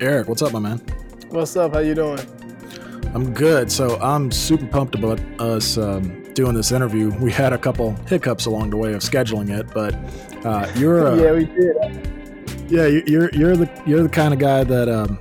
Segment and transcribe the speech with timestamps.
[0.00, 0.78] Eric, what's up, my man?
[1.28, 1.74] What's up?
[1.74, 2.18] How you doing?
[3.14, 3.70] I'm good.
[3.70, 7.10] So I'm super pumped about us um, doing this interview.
[7.18, 9.94] We had a couple hiccups along the way of scheduling it, but
[10.46, 12.70] uh, you're uh, yeah, we did.
[12.70, 15.18] Yeah, you're you're the you're the kind of guy that um,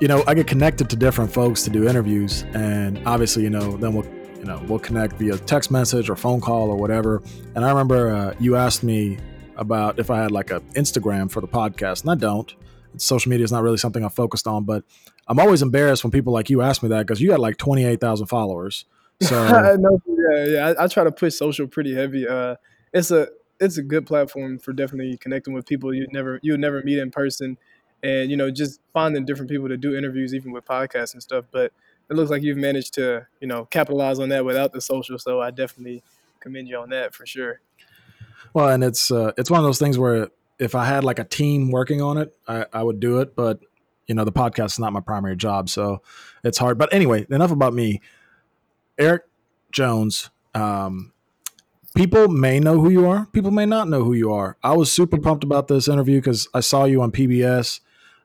[0.00, 3.76] you know I get connected to different folks to do interviews, and obviously you know
[3.76, 4.06] then we'll
[4.38, 7.22] you know we'll connect via text message or phone call or whatever.
[7.54, 9.18] And I remember uh, you asked me
[9.54, 12.52] about if I had like a Instagram for the podcast, and I don't.
[12.98, 14.84] Social media is not really something I'm focused on, but
[15.28, 18.26] I'm always embarrassed when people like you ask me that because you got like 28,000
[18.26, 18.84] followers.
[19.20, 22.28] So no, yeah, yeah, I, I, try to push social pretty heavy.
[22.28, 22.56] Uh,
[22.92, 23.28] it's a
[23.58, 27.10] it's a good platform for definitely connecting with people you never you never meet in
[27.10, 27.56] person,
[28.02, 31.46] and you know just finding different people to do interviews, even with podcasts and stuff.
[31.50, 31.72] But
[32.10, 35.18] it looks like you've managed to you know capitalize on that without the social.
[35.18, 36.02] So I definitely
[36.40, 37.60] commend you on that for sure.
[38.52, 41.24] Well, and it's uh, it's one of those things where if I had like a
[41.24, 43.36] team working on it, I, I would do it.
[43.36, 43.60] But
[44.06, 46.02] you know, the podcast is not my primary job, so
[46.44, 46.78] it's hard.
[46.78, 48.00] But anyway, enough about me.
[48.98, 49.24] Eric
[49.72, 50.30] Jones.
[50.54, 51.12] Um,
[51.94, 53.26] people may know who you are.
[53.26, 54.56] People may not know who you are.
[54.62, 57.80] I was super pumped about this interview because I saw you on PBS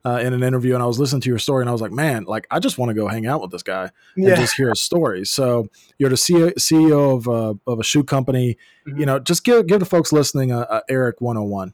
[0.05, 1.91] uh, in an interview, and I was listening to your story, and I was like,
[1.91, 4.35] man, like I just want to go hang out with this guy and yeah.
[4.35, 5.25] just hear his story.
[5.25, 8.57] So you're the CEO of uh, of a shoe company.
[8.87, 8.99] Mm-hmm.
[8.99, 11.73] You know, just give give the folks listening a, a Eric 101.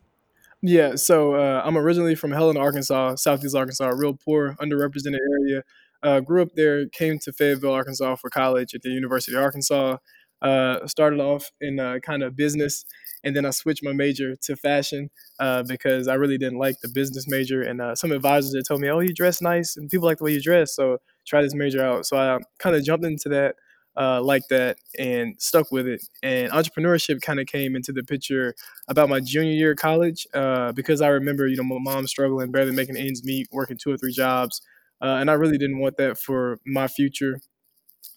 [0.68, 5.64] Yeah, so uh, I'm originally from Helena, Arkansas, Southeast Arkansas, a real poor, underrepresented area.
[6.04, 9.98] Uh, grew up there, came to Fayetteville, Arkansas for college at the University of Arkansas.
[10.42, 12.86] Uh, started off in uh, kind of business,
[13.24, 15.10] and then I switched my major to fashion
[15.40, 17.62] uh, because I really didn't like the business major.
[17.64, 20.26] And uh, some advisors had told me, "Oh, you dress nice, and people like the
[20.26, 23.56] way you dress, so try this major out." So I kind of jumped into that
[23.98, 26.02] uh, like that and stuck with it.
[26.22, 28.54] And entrepreneurship kind of came into the picture
[28.88, 32.52] about my junior year of college uh, because I remember, you know, my mom struggling,
[32.52, 34.62] barely making ends meet, working two or three jobs.
[35.02, 37.40] Uh, and I really didn't want that for my future.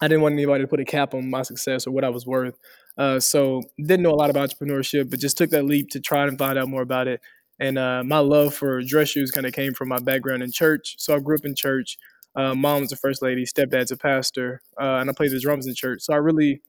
[0.01, 2.25] I didn't want anybody to put a cap on my success or what I was
[2.25, 2.57] worth.
[2.97, 6.27] Uh, so didn't know a lot about entrepreneurship, but just took that leap to try
[6.27, 7.21] and find out more about it.
[7.59, 10.95] And uh, my love for dress shoes kind of came from my background in church.
[10.97, 11.97] So I grew up in church.
[12.35, 15.67] Uh, mom was a first lady, stepdad's a pastor, uh, and I played the drums
[15.67, 16.01] in church.
[16.01, 16.61] So I really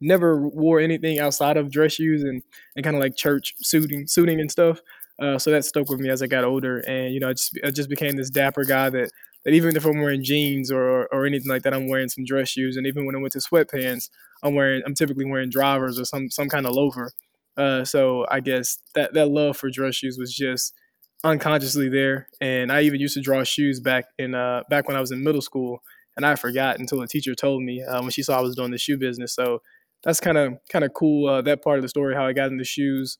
[0.00, 2.42] never wore anything outside of dress shoes and,
[2.74, 4.80] and kind of like church suiting, suiting and stuff.
[5.20, 7.58] Uh, so that stuck with me as I got older, and you know, I just
[7.62, 9.10] I just became this dapper guy that
[9.44, 12.48] that even if I'm wearing jeans or or anything like that, I'm wearing some dress
[12.48, 14.08] shoes, and even when I went to sweatpants,
[14.42, 17.12] I'm wearing I'm typically wearing drivers or some some kind of loafer.
[17.56, 20.72] Uh, so I guess that that love for dress shoes was just
[21.24, 22.28] unconsciously there.
[22.40, 25.22] And I even used to draw shoes back in uh, back when I was in
[25.22, 25.82] middle school,
[26.16, 28.70] and I forgot until a teacher told me uh, when she saw I was doing
[28.70, 29.34] the shoe business.
[29.34, 29.62] So
[30.02, 32.50] that's kind of kind of cool uh, that part of the story how I got
[32.50, 33.18] into shoes.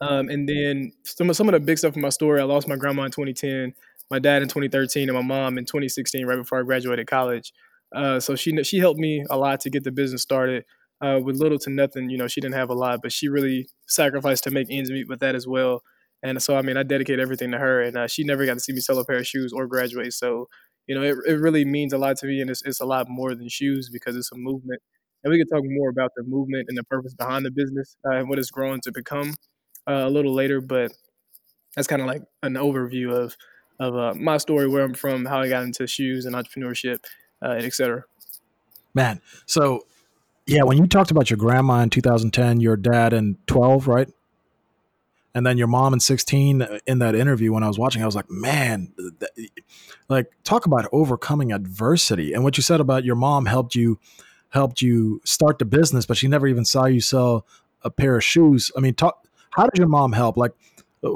[0.00, 2.40] Um, and then some of some of the big stuff in my story.
[2.40, 3.72] I lost my grandma in 2010,
[4.10, 7.52] my dad in 2013, and my mom in 2016, right before I graduated college.
[7.94, 10.64] Uh, so she she helped me a lot to get the business started.
[10.98, 13.68] Uh, with little to nothing, you know, she didn't have a lot, but she really
[13.86, 15.82] sacrificed to make ends meet with that as well.
[16.22, 18.60] And so, I mean, I dedicate everything to her, and uh, she never got to
[18.60, 20.12] see me sell a pair of shoes or graduate.
[20.12, 20.48] So,
[20.86, 23.08] you know, it, it really means a lot to me, and it's, it's a lot
[23.08, 24.80] more than shoes because it's a movement.
[25.22, 28.16] And we can talk more about the movement and the purpose behind the business uh,
[28.16, 29.34] and what it's grown to become
[29.88, 30.60] uh, a little later.
[30.60, 30.92] But
[31.74, 33.36] that's kind of like an overview of
[33.78, 37.00] of uh, my story, where I'm from, how I got into shoes and entrepreneurship,
[37.44, 38.04] uh, and et cetera.
[38.94, 39.84] Man, so
[40.46, 44.08] yeah, when you talked about your grandma in 2010, your dad in 12, right?
[45.36, 48.06] And then your mom in 16 uh, in that interview when i was watching i
[48.06, 48.90] was like man
[50.08, 53.98] like talk about overcoming adversity and what you said about your mom helped you
[54.48, 57.46] helped you start the business but she never even saw you sell
[57.82, 60.52] a pair of shoes i mean talk how did your mom help like
[61.04, 61.10] uh,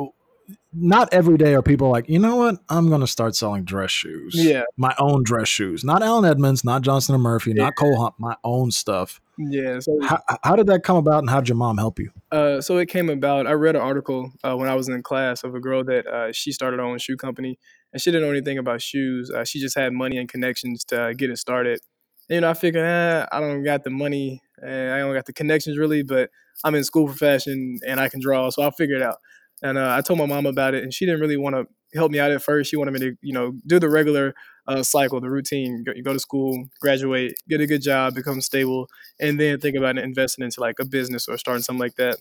[0.73, 2.57] not every day are people like, you know what?
[2.69, 4.35] I'm going to start selling dress shoes.
[4.35, 4.63] Yeah.
[4.77, 5.85] My own dress shoes.
[5.85, 7.65] Not Allen Edmonds, not Johnston and Murphy, yeah.
[7.65, 9.21] not Cole Haan, my own stuff.
[9.49, 9.81] Yeah.
[9.81, 12.11] So how, how, did that come about and how did your mom help you?
[12.31, 15.45] Uh, so it came about, I read an article uh, when I was in class
[15.45, 17.59] of a girl that uh, she started her own shoe company
[17.93, 19.31] and she didn't know anything about shoes.
[19.31, 21.81] Uh, she just had money and connections to uh, get it started.
[22.29, 25.27] And, you know, I figured, eh, I don't got the money, and I don't got
[25.27, 26.31] the connections really, but
[26.63, 29.17] I'm in school for fashion and I can draw, so I'll figure it out.
[29.63, 32.13] And uh, I told my mom about it, and she didn't really want to help
[32.13, 32.71] me out at first.
[32.71, 34.35] She wanted me to, you know, do the regular
[34.83, 35.83] cycle, the routine.
[35.85, 38.89] Go, you go to school, graduate, get a good job, become stable,
[39.21, 42.17] and then think about investing into like a business or starting something like that.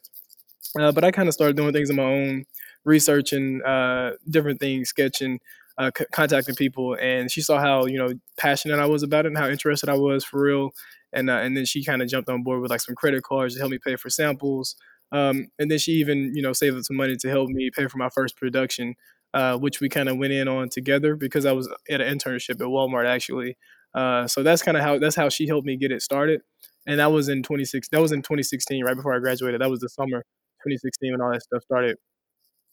[0.80, 2.46] Uh, but I kind of started doing things on my own,
[2.86, 5.40] researching uh, different things, sketching,
[5.78, 9.30] uh, c- contacting people, and she saw how you know passionate I was about it
[9.30, 10.72] and how interested I was for real.
[11.14, 13.56] And uh, and then she kind of jumped on board with like some credit cards
[13.56, 14.76] to help me pay for samples.
[15.12, 17.88] Um, and then she even, you know, saved up some money to help me pay
[17.88, 18.94] for my first production
[19.34, 22.52] uh, which we kind of went in on together because I was at an internship
[22.52, 23.58] at Walmart actually.
[23.94, 26.42] Uh, so that's kind of how that's how she helped me get it started,
[26.88, 27.90] and that was in 26.
[27.90, 29.62] That was in 2016, right before I graduated.
[29.62, 30.24] That was the summer
[30.64, 31.98] 2016 when all that stuff started,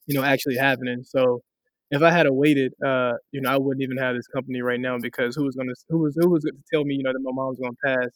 [0.07, 1.03] you know, actually happening.
[1.05, 1.43] So
[1.91, 4.99] if I had waited, uh, you know, I wouldn't even have this company right now
[4.99, 7.21] because who was gonna who was who was going to tell me, you know, that
[7.23, 8.11] my mom was gonna pass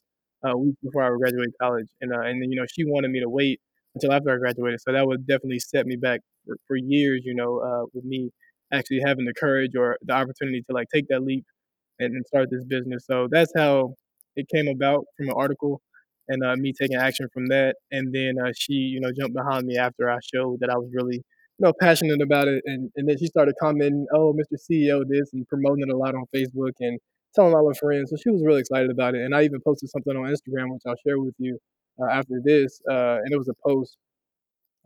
[0.46, 3.10] uh, a week before I graduated college, and uh, and then you know she wanted
[3.10, 3.60] me to wait
[3.94, 7.34] until after I graduated, so that would definitely set me back for, for years, you
[7.34, 8.30] know, uh, with me
[8.72, 11.44] actually having the courage or the opportunity to like take that leap
[11.98, 13.04] and, and start this business.
[13.06, 13.94] So that's how
[14.36, 15.80] it came about from an article
[16.28, 17.74] and uh, me taking action from that.
[17.90, 20.88] And then uh, she, you know, jumped behind me after I showed that I was
[20.94, 22.62] really you know, passionate about it.
[22.64, 24.56] And, and then she started commenting, oh, Mr.
[24.58, 26.98] CEO, this, and promoting it a lot on Facebook and
[27.34, 28.10] telling all her friends.
[28.10, 29.22] So she was really excited about it.
[29.22, 31.58] And I even posted something on Instagram, which I'll share with you
[32.02, 32.80] uh, after this.
[32.90, 33.96] Uh, and it was a post.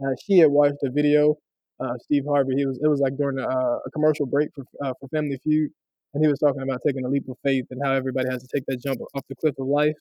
[0.05, 1.37] Uh, she had watched a video
[1.81, 2.55] of Steve Harvey.
[2.57, 5.39] He was it was like during a, uh, a commercial break for uh, for Family
[5.43, 5.71] Feud,
[6.15, 8.49] and he was talking about taking a leap of faith and how everybody has to
[8.55, 9.95] take that jump off the cliff of life,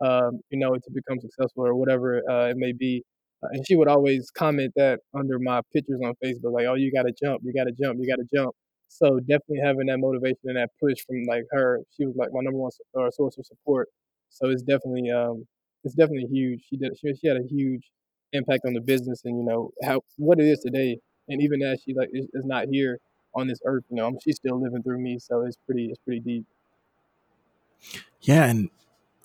[0.00, 3.02] um, you know, to become successful or whatever uh, it may be.
[3.42, 6.92] Uh, and she would always comment that under my pictures on Facebook, like, "Oh, you
[6.92, 8.54] got to jump, you got to jump, you got to jump."
[8.88, 12.40] So definitely having that motivation and that push from like her, she was like my
[12.42, 13.88] number one uh, source of support.
[14.30, 15.44] So it's definitely um,
[15.86, 16.64] it's definitely huge.
[16.68, 17.90] She did she, she had a huge
[18.32, 20.98] impact on the business and you know how what it is today.
[21.28, 22.98] And even as she like is, is not here
[23.34, 25.18] on this earth, you know, she's still living through me.
[25.18, 26.44] So it's pretty it's pretty deep.
[28.22, 28.70] Yeah, and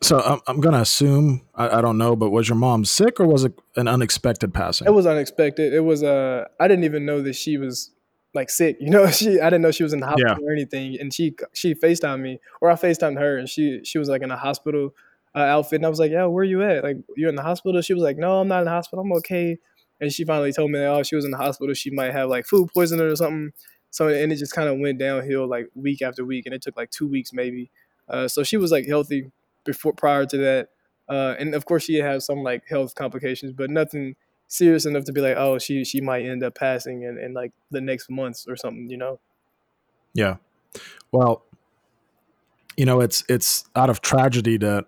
[0.01, 3.19] so I'm, I'm going to assume I, I, don't know, but was your mom sick
[3.19, 4.87] or was it an unexpected passing?
[4.87, 5.73] It was unexpected.
[5.73, 7.91] It was uh I didn't even know that she was
[8.35, 8.77] like sick.
[8.79, 10.47] You know, she I didn't know she was in the hospital yeah.
[10.47, 10.97] or anything.
[10.99, 14.29] And she she Facetimed me or I Facetimed her and she she was like in
[14.29, 14.93] a hospital
[15.35, 16.83] uh, outfit and I was like, "Yeah, where are you at?
[16.83, 19.03] Like you're in the hospital?" She was like, "No, I'm not in the hospital.
[19.03, 19.57] I'm okay."
[19.99, 21.73] And she finally told me that oh, she was in the hospital.
[21.73, 23.51] She might have like food poisoning or something.
[23.91, 26.77] So and it just kind of went downhill like week after week, and it took
[26.77, 27.71] like two weeks maybe.
[28.09, 29.31] Uh, so she was like healthy
[29.63, 30.69] before prior to that.
[31.07, 34.15] Uh, and of course, she had some like health complications, but nothing
[34.47, 37.53] serious enough to be like, oh, she she might end up passing in, in like
[37.71, 39.19] the next months or something, you know?
[40.13, 40.37] Yeah.
[41.11, 41.43] Well,
[42.77, 44.85] you know, it's it's out of tragedy that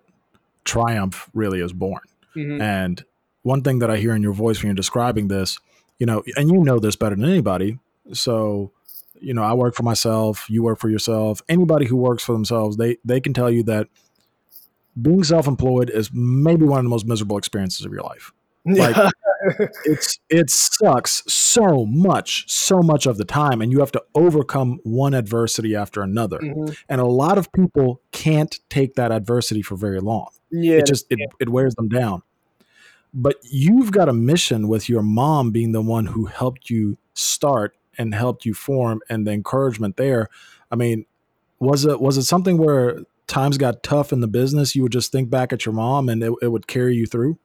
[0.64, 2.02] triumph really is born.
[2.36, 2.60] Mm-hmm.
[2.60, 3.04] And
[3.42, 5.58] one thing that I hear in your voice when you're describing this,
[5.98, 7.78] you know, and you know this better than anybody.
[8.12, 8.72] So,
[9.20, 11.42] you know, I work for myself, you work for yourself.
[11.48, 13.88] Anybody who works for themselves, they they can tell you that
[15.00, 18.32] being self-employed is maybe one of the most miserable experiences of your life.
[18.66, 18.96] Like
[19.84, 24.80] it's it sucks so much, so much of the time, and you have to overcome
[24.82, 26.38] one adversity after another.
[26.38, 26.72] Mm-hmm.
[26.88, 30.28] And a lot of people can't take that adversity for very long.
[30.50, 32.22] Yeah, it just it, it wears them down.
[33.12, 37.76] But you've got a mission with your mom being the one who helped you start
[37.96, 40.28] and helped you form, and the encouragement there.
[40.70, 41.06] I mean,
[41.58, 45.12] was it was it something where times got tough in the business, you would just
[45.12, 47.38] think back at your mom and it, it would carry you through?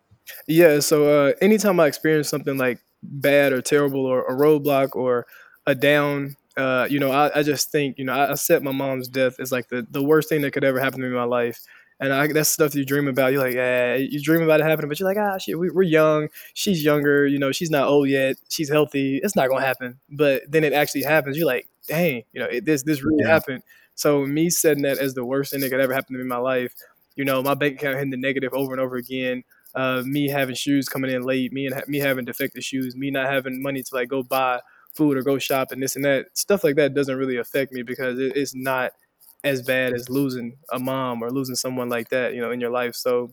[0.48, 0.80] Yeah.
[0.80, 5.26] So uh, anytime I experience something like bad or terrible or a roadblock or
[5.66, 8.72] a down, uh, you know, I, I, just think, you know, I, I set my
[8.72, 11.16] mom's death as like the, the worst thing that could ever happen to me in
[11.16, 11.62] my life.
[12.02, 13.34] And I, that's stuff you dream about.
[13.34, 15.82] You're like, yeah, you dream about it happening, but you're like, ah, shit, we, are
[15.82, 16.30] young.
[16.54, 17.28] She's younger.
[17.28, 18.38] You know, she's not old yet.
[18.50, 19.20] She's healthy.
[19.22, 20.00] It's not gonna happen.
[20.10, 21.38] But then it actually happens.
[21.38, 23.30] You're like, dang, you know, it, this this really yeah.
[23.30, 23.64] happened.
[23.96, 26.30] So me setting that as the worst thing that could ever happen to me in
[26.30, 26.74] my life,
[27.16, 29.44] you know, my bank account hitting the negative over and over again.
[29.76, 33.12] Uh, me having shoes coming in late, me and ha- me having defective shoes, me
[33.12, 34.60] not having money to like go buy
[34.96, 37.84] food or go shop and this and that stuff like that doesn't really affect me
[37.84, 38.92] because it, it's not
[39.44, 42.72] as bad as losing a mom or losing someone like that, you know, in your
[42.72, 42.96] life.
[42.96, 43.30] So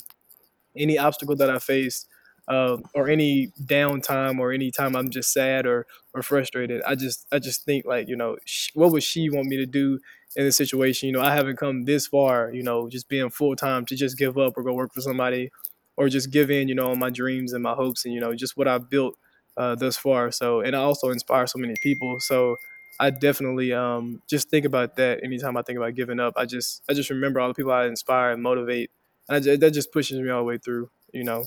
[0.77, 2.07] any obstacle that I face,
[2.49, 7.27] uh, or any downtime or any time I'm just sad or or frustrated, I just
[7.33, 8.37] I just think like you know
[8.75, 9.99] what would she want me to do
[10.37, 11.09] in this situation.
[11.09, 14.17] You know, I haven't come this far, you know, just being full time to just
[14.19, 15.51] give up or go work for somebody
[15.97, 18.35] or just give in, you know, on my dreams and my hopes and, you know,
[18.35, 19.17] just what I've built
[19.57, 20.31] uh, thus far.
[20.31, 22.21] So, and I also inspire so many people.
[22.21, 22.57] So
[23.01, 26.35] I definitely um, just think about that anytime I think about giving up.
[26.37, 28.91] I just, I just remember all the people I inspire and motivate.
[29.29, 31.45] And just, that just pushes me all the way through, you know.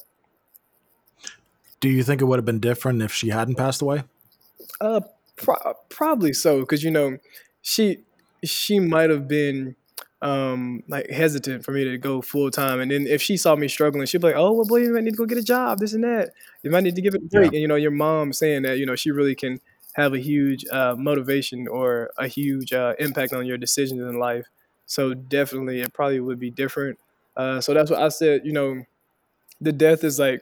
[1.79, 4.03] Do you think it would have been different if she hadn't passed away?
[4.81, 5.01] Uh,
[5.37, 6.65] pro- probably so.
[6.65, 7.17] Cause you know,
[7.61, 7.99] she,
[8.43, 9.75] she might have been
[10.21, 13.69] um like hesitant for me to go full time and then if she saw me
[13.69, 15.79] struggling she'd be like oh well boy you might need to go get a job
[15.79, 16.31] this and that.
[16.61, 17.51] You might need to give it a break.
[17.51, 17.57] Yeah.
[17.57, 19.61] and you know your mom saying that you know she really can
[19.93, 24.45] have a huge uh, motivation or a huge uh, impact on your decisions in life.
[24.85, 26.99] So definitely it probably would be different.
[27.35, 28.83] Uh, so that's what i said you know
[29.61, 30.41] the death is like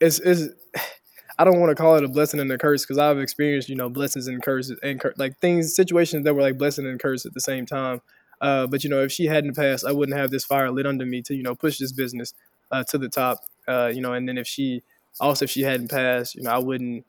[0.00, 0.48] it's, it's
[1.38, 3.74] I don't want to call it a blessing and a curse because I've experienced, you
[3.74, 7.24] know, blessings and curses and cur- like things, situations that were like blessing and curse
[7.24, 8.02] at the same time.
[8.42, 11.06] Uh, but you know, if she hadn't passed, I wouldn't have this fire lit under
[11.06, 12.34] me to you know push this business
[12.72, 13.40] uh, to the top.
[13.68, 14.82] Uh, you know, and then if she
[15.20, 17.06] also if she hadn't passed, you know, I wouldn't,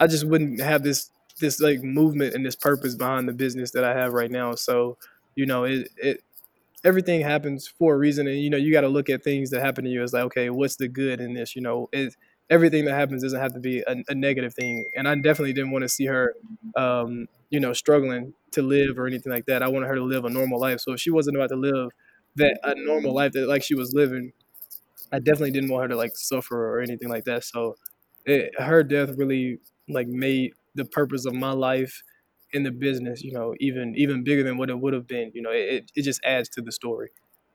[0.00, 1.10] I just wouldn't have this
[1.40, 4.54] this like movement and this purpose behind the business that I have right now.
[4.56, 4.98] So
[5.36, 6.24] you know, it it
[6.84, 9.60] everything happens for a reason, and you know, you got to look at things that
[9.62, 11.56] happen to you as like, okay, what's the good in this?
[11.56, 12.14] You know, it
[12.50, 14.86] everything that happens doesn't have to be a, a negative thing.
[14.96, 16.34] And I definitely didn't want to see her,
[16.76, 19.62] um, you know, struggling to live or anything like that.
[19.62, 20.80] I wanted her to live a normal life.
[20.80, 21.90] So if she wasn't about to live
[22.36, 24.32] that a normal life that like she was living,
[25.12, 27.44] I definitely didn't want her to like suffer or anything like that.
[27.44, 27.76] So
[28.24, 32.02] it, her death really like made the purpose of my life
[32.52, 35.30] in the business, you know, even even bigger than what it would have been.
[35.34, 37.10] You know, it, it just adds to the story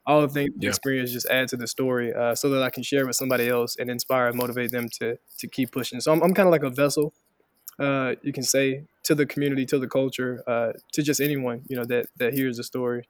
[0.07, 0.69] all the yeah.
[0.69, 3.75] experience just add to the story uh, so that I can share with somebody else
[3.77, 5.99] and inspire and motivate them to to keep pushing.
[5.99, 7.13] So I'm, I'm kind of like a vessel,
[7.79, 11.75] uh, you can say, to the community, to the culture, uh, to just anyone you
[11.75, 13.07] know that that hears the story.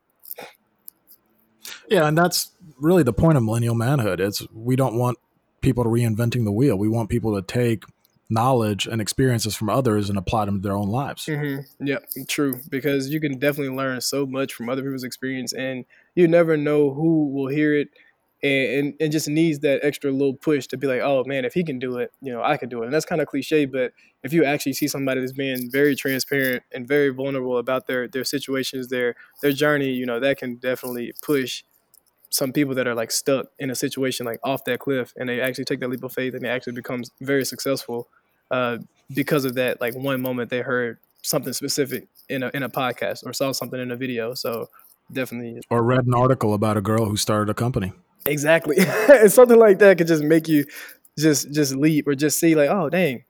[1.89, 4.19] Yeah, and that's really the point of millennial manhood.
[4.19, 5.17] It's we don't want
[5.61, 6.77] people to reinventing the wheel.
[6.77, 7.83] We want people to take
[8.29, 11.25] knowledge and experiences from others and apply them to their own lives.
[11.25, 11.85] Mm-hmm.
[11.85, 12.59] Yeah, true.
[12.69, 15.85] Because you can definitely learn so much from other people's experience, and
[16.15, 17.89] you never know who will hear it
[18.45, 21.63] and, and, just needs that extra little push to be like, oh man, if he
[21.63, 22.85] can do it, you know, I can do it.
[22.85, 26.63] And that's kind of cliche, but if you actually see somebody that's being very transparent
[26.73, 31.13] and very vulnerable about their their situations, their their journey, you know, that can definitely
[31.21, 31.63] push
[32.29, 35.39] some people that are like stuck in a situation like off that cliff and they
[35.39, 38.09] actually take that leap of faith and they actually becomes very successful
[38.51, 38.77] uh,
[39.13, 43.25] because of that like one moment they heard something specific in a in a podcast
[43.25, 44.33] or saw something in a video.
[44.33, 44.69] So
[45.11, 47.93] definitely or read an article about a girl who started a company.
[48.25, 48.77] Exactly.
[49.09, 50.65] and something like that could just make you
[51.17, 53.23] just just leap or just see like, oh dang,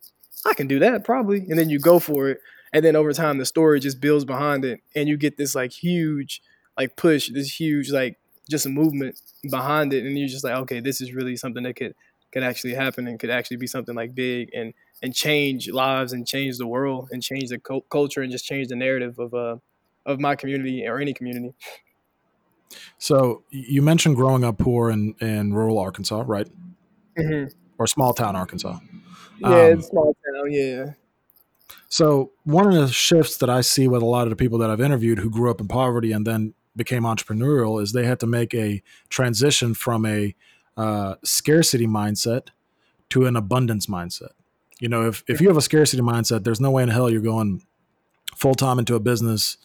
[0.46, 1.40] I can do that probably.
[1.50, 2.40] And then you go for it.
[2.74, 5.72] And then over time the story just builds behind it and you get this like
[5.72, 6.42] huge
[6.78, 8.18] like push, this huge like
[8.50, 11.76] just a movement behind it and you're just like, okay, this is really something that
[11.76, 11.94] could
[12.32, 16.28] could actually happen and could actually be something like big and and change lives and
[16.28, 17.60] change the world and change the
[17.92, 19.58] culture and just change the narrative of uh
[20.06, 21.54] of my community or any community.
[22.98, 26.48] So you mentioned growing up poor in, in rural Arkansas, right?
[27.18, 27.56] Mm-hmm.
[27.78, 28.80] Or small town Arkansas.
[29.40, 30.52] Yeah, um, it's small town.
[30.52, 30.94] Yeah.
[31.90, 34.70] So one of the shifts that I see with a lot of the people that
[34.70, 38.28] I've interviewed who grew up in poverty and then became entrepreneurial is they had to
[38.28, 40.36] make a transition from a
[40.78, 42.50] uh, scarcity mindset
[43.10, 44.32] to an abundance mindset.
[44.80, 47.22] You know, if if you have a scarcity mindset, there's no way in hell you're
[47.22, 47.64] going
[48.36, 49.58] full time into a business,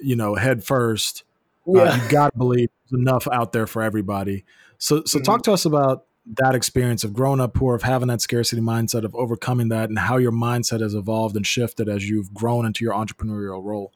[0.00, 1.22] you know, head first.
[1.66, 1.82] Uh, yeah.
[1.82, 4.44] Uh, you got to believe there's enough out there for everybody.
[4.78, 5.24] So, so mm-hmm.
[5.24, 9.04] talk to us about that experience of growing up poor, of having that scarcity mindset,
[9.04, 12.84] of overcoming that, and how your mindset has evolved and shifted as you've grown into
[12.84, 13.92] your entrepreneurial role.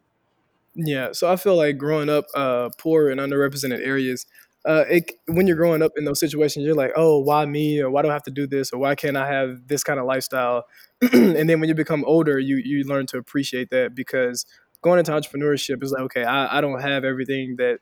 [0.75, 4.27] Yeah, so I feel like growing up uh, poor in underrepresented areas,
[4.65, 7.81] uh, it, when you're growing up in those situations, you're like, oh, why me?
[7.81, 8.71] Or why do I have to do this?
[8.73, 10.65] Or why can't I have this kind of lifestyle?
[11.13, 14.45] and then when you become older, you you learn to appreciate that because
[14.83, 17.79] going into entrepreneurship is like, okay, I, I don't have everything that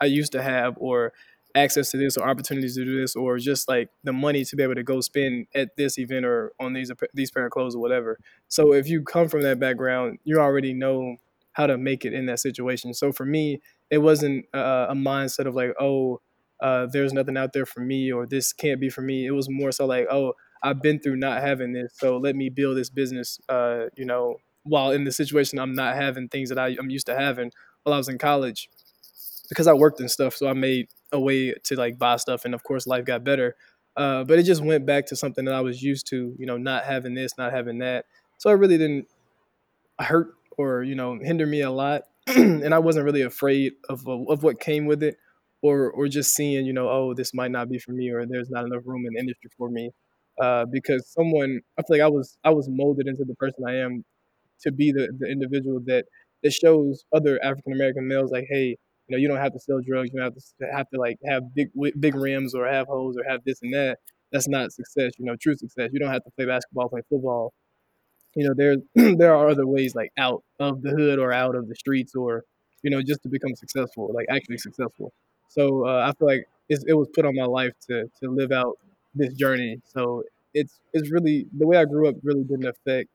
[0.00, 1.12] I used to have, or
[1.54, 4.62] access to this, or opportunities to do this, or just like the money to be
[4.62, 7.80] able to go spend at this event or on these these pair of clothes or
[7.80, 8.18] whatever.
[8.48, 11.16] So if you come from that background, you already know
[11.52, 12.94] how to make it in that situation.
[12.94, 16.20] So for me, it wasn't a, a mindset of like, oh,
[16.60, 19.26] uh, there's nothing out there for me or this can't be for me.
[19.26, 22.50] It was more so like, oh, I've been through not having this, so let me
[22.50, 23.40] build this business.
[23.48, 27.06] Uh, you know, while in the situation I'm not having things that I, I'm used
[27.06, 27.52] to having
[27.84, 28.68] while I was in college,
[29.48, 32.54] because I worked and stuff, so I made a way to like buy stuff, and
[32.54, 33.56] of course life got better.
[33.96, 36.56] Uh, but it just went back to something that I was used to, you know,
[36.56, 38.06] not having this, not having that.
[38.38, 39.08] So it really didn't
[40.00, 44.42] hurt or you know hinder me a lot, and I wasn't really afraid of of
[44.42, 45.16] what came with it,
[45.62, 48.50] or or just seeing you know oh this might not be for me or there's
[48.50, 49.90] not enough room in the industry for me,
[50.40, 53.76] uh, because someone I feel like I was I was molded into the person I
[53.76, 54.04] am
[54.62, 56.04] to be the, the individual that
[56.42, 59.80] that shows other African American males like hey you know you don't have to sell
[59.86, 61.68] drugs you don't have to have to like have big
[62.00, 63.98] big rims or have hoes or have this and that.
[64.32, 65.90] That's not success you know true success.
[65.92, 67.52] You don't have to play basketball play football.
[68.36, 68.76] You know there
[69.16, 72.44] there are other ways like out of the hood or out of the streets or
[72.82, 75.12] you know just to become successful like actually successful.
[75.48, 78.78] So uh, i feel like it was put on my life to to live out
[79.14, 79.80] this journey.
[79.84, 80.22] So
[80.54, 83.08] it's it's really the way i grew up really didn't affect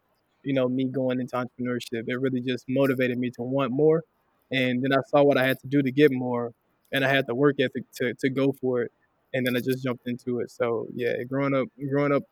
[0.46, 4.04] you know me going into entrepreneurship it really just motivated me to want more
[4.52, 6.52] and then i saw what i had to do to get more
[6.92, 8.92] and i had the work ethic to, to go for it
[9.34, 12.24] and then i just jumped into it so yeah growing up growing up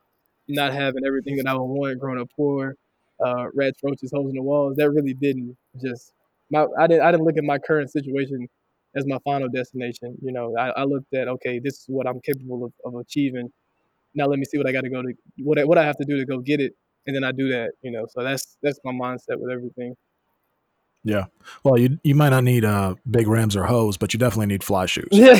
[0.48, 2.76] not having everything that I would want growing up poor,
[3.24, 4.76] uh, rats, roaches, holes in the walls.
[4.76, 6.12] That really didn't just
[6.50, 8.48] my I didn't I didn't look at my current situation
[8.94, 10.16] as my final destination.
[10.22, 13.50] You know, I, I looked at okay, this is what I'm capable of, of achieving.
[14.14, 15.96] Now let me see what I got to go to what I, what I have
[15.98, 16.74] to do to go get it,
[17.06, 17.72] and then I do that.
[17.82, 19.94] You know, so that's that's my mindset with everything.
[21.04, 21.26] Yeah.
[21.62, 24.64] Well, you you might not need uh big rims or hose, but you definitely need
[24.64, 25.08] fly shoes.
[25.12, 25.34] Yeah,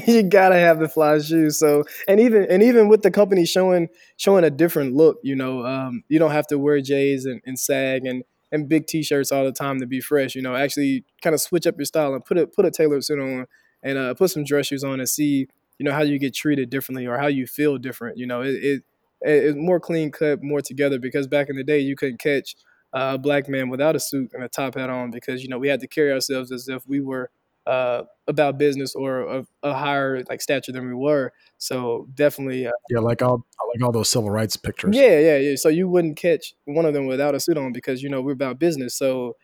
[0.06, 1.58] you gotta have the fly shoes.
[1.58, 5.66] So, and even and even with the company showing showing a different look, you know,
[5.66, 9.44] um, you don't have to wear J's and, and sag and and big t-shirts all
[9.44, 10.36] the time to be fresh.
[10.36, 13.04] You know, actually kind of switch up your style and put a put a tailored
[13.04, 13.46] suit on
[13.82, 16.70] and uh, put some dress shoes on and see you know how you get treated
[16.70, 18.18] differently or how you feel different.
[18.18, 18.82] You know, it, it
[19.24, 22.54] it's more clean cut, more together because back in the day you couldn't catch
[22.92, 25.68] a black man without a suit and a top hat on because you know we
[25.68, 27.30] had to carry ourselves as if we were
[27.66, 31.32] uh, about business or a, a, higher like stature than we were.
[31.58, 34.96] So definitely, uh, yeah, like all like all those civil rights pictures.
[34.96, 35.56] Yeah, yeah, yeah.
[35.56, 38.32] So you wouldn't catch one of them without a suit on because you know we're
[38.32, 38.96] about business.
[38.96, 39.36] So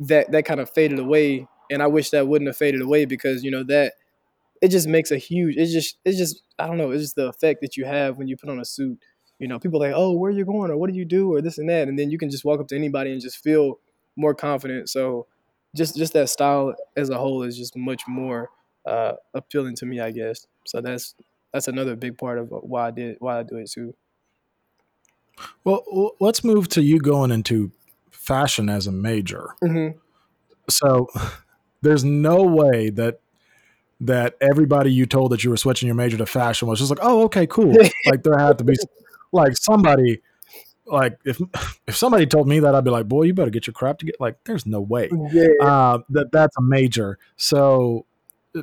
[0.00, 3.42] that that kind of faded away, and I wish that wouldn't have faded away because
[3.42, 3.94] you know that
[4.62, 5.56] it just makes a huge.
[5.56, 6.92] It's just it's just I don't know.
[6.92, 8.98] It's just the effect that you have when you put on a suit
[9.38, 11.42] you know, people like, oh, where are you going or what do you do or
[11.42, 13.78] this and that, and then you can just walk up to anybody and just feel
[14.16, 14.88] more confident.
[14.88, 15.26] So
[15.74, 18.50] just just that style as a whole is just much more
[18.86, 20.46] uh, appealing to me, I guess.
[20.66, 21.14] So that's
[21.52, 23.94] that's another big part of why I did why I do it too.
[25.64, 27.70] Well, let's move to you going into
[28.10, 29.50] fashion as a major.
[29.62, 29.98] Mm-hmm.
[30.70, 31.08] So
[31.82, 33.20] there's no way that
[34.00, 36.98] that everybody you told that you were switching your major to fashion was just like,
[37.02, 37.74] oh, okay, cool.
[38.06, 38.76] like there had to be
[39.36, 40.20] like somebody
[40.86, 41.40] like if
[41.86, 44.06] if somebody told me that I'd be like, boy, you better get your crap to
[44.06, 45.10] get like there's no way.
[45.32, 45.46] Yeah.
[45.60, 47.18] Uh, that that's a major.
[47.36, 48.06] So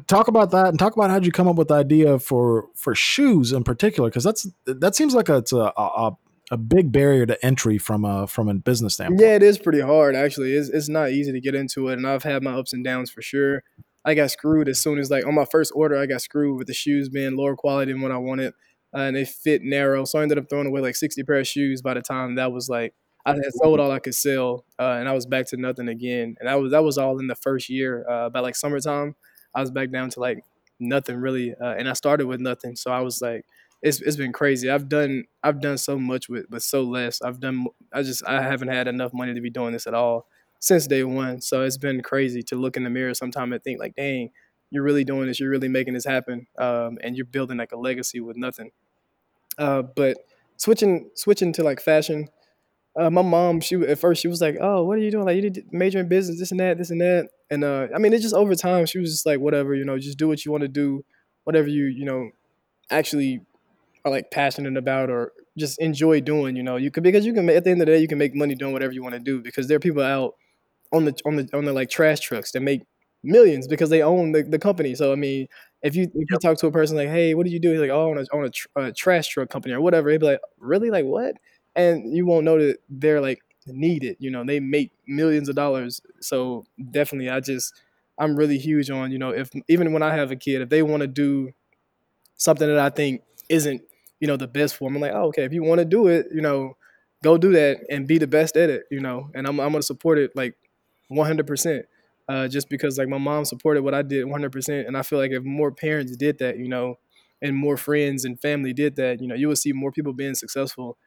[0.08, 2.68] talk about that and talk about how did you come up with the idea for
[2.76, 6.12] for shoes in particular because that's that seems like a, it's a, a,
[6.52, 9.22] a big barrier to entry from a from a business standpoint.
[9.22, 10.54] Yeah, it is pretty hard actually.
[10.54, 13.12] It's it's not easy to get into it, and I've had my ups and downs
[13.12, 13.64] for sure.
[14.06, 16.68] I got screwed as soon as like on my first order, I got screwed with
[16.68, 18.54] the shoes being lower quality than what I wanted
[18.96, 20.06] uh, and they fit narrow.
[20.06, 22.52] So I ended up throwing away like 60 pair of shoes by the time that
[22.52, 22.94] was like
[23.26, 26.36] I had sold all I could sell, uh, and I was back to nothing again.
[26.40, 28.06] And that was that was all in the first year.
[28.10, 29.16] Uh, by like summertime,
[29.56, 30.44] I was back down to like
[30.80, 32.76] nothing really, uh, and I started with nothing.
[32.76, 33.46] So I was like,
[33.82, 34.70] it's it's been crazy.
[34.70, 37.22] I've done I've done so much with with so less.
[37.22, 40.28] I've done I just I haven't had enough money to be doing this at all
[40.60, 41.42] since day one.
[41.42, 44.30] So it's been crazy to look in the mirror sometime and think like, dang,
[44.70, 45.40] you're really doing this.
[45.40, 48.72] You're really making this happen, um, and you're building like a legacy with nothing.
[49.58, 50.18] Uh, but
[50.58, 52.28] switching switching to like fashion,
[53.00, 55.26] uh, my mom she at first she was like, "Oh, what are you doing?
[55.26, 58.00] Like you did major in business, this and that, this and that." And uh, I
[58.00, 60.46] mean, it just over time she was just like, "Whatever, you know, just do what
[60.46, 61.04] you want to do,
[61.44, 62.30] whatever you you know
[62.90, 63.42] actually
[64.06, 66.56] are like passionate about or just enjoy doing.
[66.56, 68.18] You know, you could because you can at the end of the day you can
[68.18, 70.36] make money doing whatever you want to do because there are people out
[70.92, 72.82] on the on the on the like trash trucks that make
[73.24, 74.96] millions because they own the, the company.
[74.96, 75.48] So I mean,
[75.84, 77.72] if you if you talk to a person like, hey, what do you do?
[77.72, 80.10] He's like, oh, I own a, own a, tr- a trash truck company or whatever.
[80.10, 80.90] He'd be like, really?
[80.90, 81.36] Like what?
[81.76, 84.18] And you won't know that they're like needed.
[84.20, 86.02] You know, they make millions of dollars.
[86.22, 87.74] So definitely, I just
[88.18, 90.84] I'm really huge on you know if even when I have a kid, if they
[90.84, 91.52] want to do
[92.36, 93.82] something that I think isn't
[94.20, 96.08] you know the best for them, I'm like, oh, okay, if you want to do
[96.08, 96.78] it, you know,
[97.24, 98.84] go do that and be the best at it.
[98.90, 100.56] You know, and I'm I'm gonna support it like
[101.10, 101.86] 100 percent
[102.28, 104.88] uh, just because like my mom supported what I did 100%.
[104.88, 106.96] And I feel like if more parents did that, you know,
[107.42, 110.36] and more friends and family did that, you know, you would see more people being
[110.36, 110.98] successful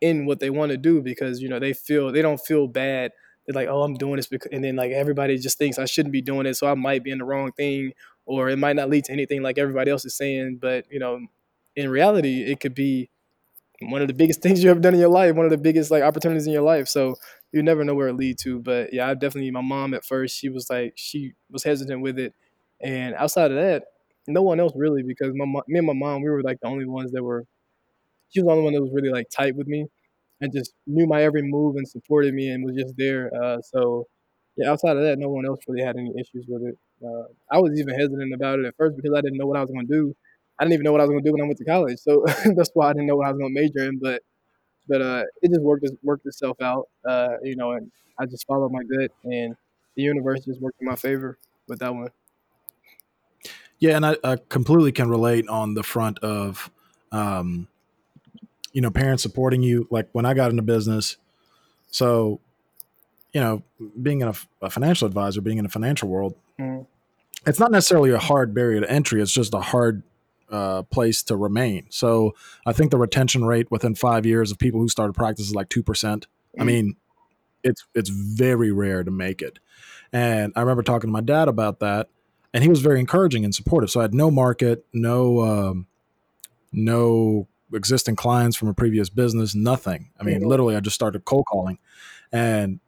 [0.00, 3.12] in what they want to do because, you know, they feel, they don't feel bad.
[3.46, 4.26] They're like, oh, I'm doing this.
[4.26, 6.54] Because, and then like everybody just thinks I shouldn't be doing it.
[6.54, 7.92] So I might be in the wrong thing
[8.24, 10.58] or it might not lead to anything like everybody else is saying.
[10.60, 11.20] But, you know,
[11.76, 13.10] in reality, it could be
[13.80, 15.90] one of the biggest things you ever done in your life, one of the biggest
[15.90, 16.88] like opportunities in your life.
[16.88, 17.16] So
[17.52, 18.60] you never know where it lead to.
[18.60, 22.18] But yeah, I definitely my mom at first she was like she was hesitant with
[22.18, 22.34] it,
[22.80, 23.84] and outside of that,
[24.28, 26.86] no one else really because my me and my mom we were like the only
[26.86, 27.44] ones that were.
[28.30, 29.86] She was the only one that was really like tight with me,
[30.40, 33.30] and just knew my every move and supported me and was just there.
[33.34, 34.06] Uh, so
[34.56, 36.78] yeah, outside of that, no one else really had any issues with it.
[37.04, 39.62] Uh, I was even hesitant about it at first because I didn't know what I
[39.62, 40.14] was going to do.
[40.58, 41.98] I didn't even know what I was going to do when I went to college,
[41.98, 42.24] so
[42.56, 43.98] that's why I didn't know what I was going to major in.
[43.98, 44.22] But
[44.92, 48.72] but uh, it just worked worked itself out, uh, you know, and I just followed
[48.72, 49.56] my gut, and
[49.96, 52.08] the universe just worked in my favor with that one.
[53.78, 56.70] Yeah, and I, I completely can relate on the front of,
[57.10, 57.68] um,
[58.74, 59.88] you know, parents supporting you.
[59.90, 61.16] Like when I got into business,
[61.90, 62.38] so,
[63.32, 63.62] you know,
[64.02, 66.86] being a, a financial advisor, being in a financial world, mm.
[67.46, 69.22] it's not necessarily a hard barrier to entry.
[69.22, 70.02] It's just a hard
[70.52, 71.86] uh, place to remain.
[71.90, 72.34] So
[72.66, 75.68] I think the retention rate within five years of people who started practice is like
[75.70, 76.26] two percent.
[76.60, 76.96] I mean,
[77.64, 79.58] it's it's very rare to make it.
[80.12, 82.08] And I remember talking to my dad about that,
[82.52, 83.90] and he was very encouraging and supportive.
[83.90, 85.86] So I had no market, no um,
[86.72, 90.10] no existing clients from a previous business, nothing.
[90.20, 90.46] I mean, Mhm.
[90.46, 91.78] literally, I just started cold calling,
[92.30, 92.80] and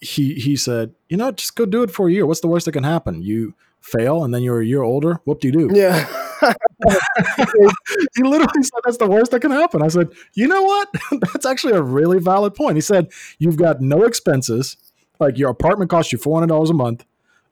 [0.00, 2.26] he he said, you know, just go do it for a year.
[2.26, 3.22] What's the worst that can happen?
[3.22, 5.20] You fail, and then you're a year older.
[5.24, 5.70] Whoop de doo.
[5.72, 6.06] Yeah.
[8.16, 9.82] he literally said that's the worst that can happen.
[9.82, 10.88] I said, you know what?
[11.32, 12.76] that's actually a really valid point.
[12.76, 14.76] He said, you've got no expenses.
[15.20, 17.04] Like your apartment costs you four hundred dollars a month.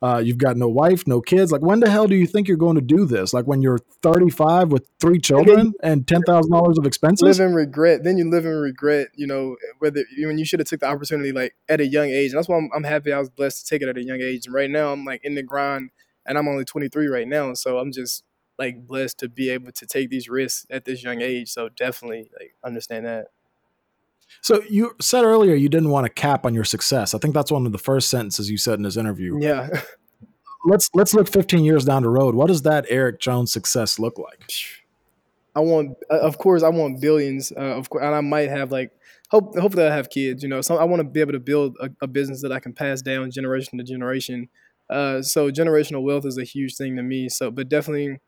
[0.03, 1.51] Uh, you've got no wife, no kids.
[1.51, 3.33] Like when the hell do you think you're going to do this?
[3.33, 7.23] Like when you're 35 with three children and ten thousand dollars of expenses.
[7.23, 8.05] live in regret.
[8.05, 9.09] Then you live in regret.
[9.15, 12.31] You know whether when you should have took the opportunity like at a young age.
[12.31, 14.21] And that's why I'm, I'm happy I was blessed to take it at a young
[14.21, 14.47] age.
[14.47, 15.91] And right now I'm like in the grind,
[16.27, 17.55] and I'm only 23 right now.
[17.55, 18.23] So I'm just
[18.59, 21.51] like blessed to be able to take these risks at this young age.
[21.51, 23.27] So definitely like understand that.
[24.43, 27.15] So you said earlier you didn't want to cap on your success.
[27.15, 29.39] I think that's one of the first sentences you said in this interview.
[29.41, 29.69] Yeah.
[30.65, 32.35] Let's let's look 15 years down the road.
[32.35, 34.51] What does that Eric Jones success look like?
[35.55, 37.51] I want, uh, of course, I want billions.
[37.51, 38.91] Uh, of course, and I might have like
[39.31, 39.57] hope.
[39.57, 40.43] Hopefully, I have kids.
[40.43, 42.59] You know, so I want to be able to build a, a business that I
[42.59, 44.49] can pass down generation to generation.
[44.91, 47.29] Uh, so generational wealth is a huge thing to me.
[47.29, 48.19] So, but definitely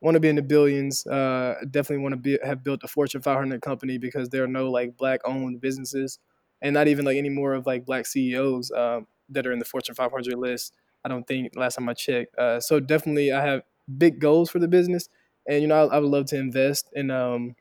[0.00, 1.06] want to be in the billions.
[1.06, 4.70] Uh, definitely want to be have built a Fortune 500 company because there are no
[4.70, 6.18] like black owned businesses,
[6.62, 9.64] and not even like any more of like black CEOs um, that are in the
[9.64, 10.74] Fortune 500 list.
[11.04, 12.36] I don't think last time I checked.
[12.36, 13.62] Uh, so definitely, I have
[13.98, 15.08] big goals for the business
[15.46, 17.54] and you know I, I would love to invest in um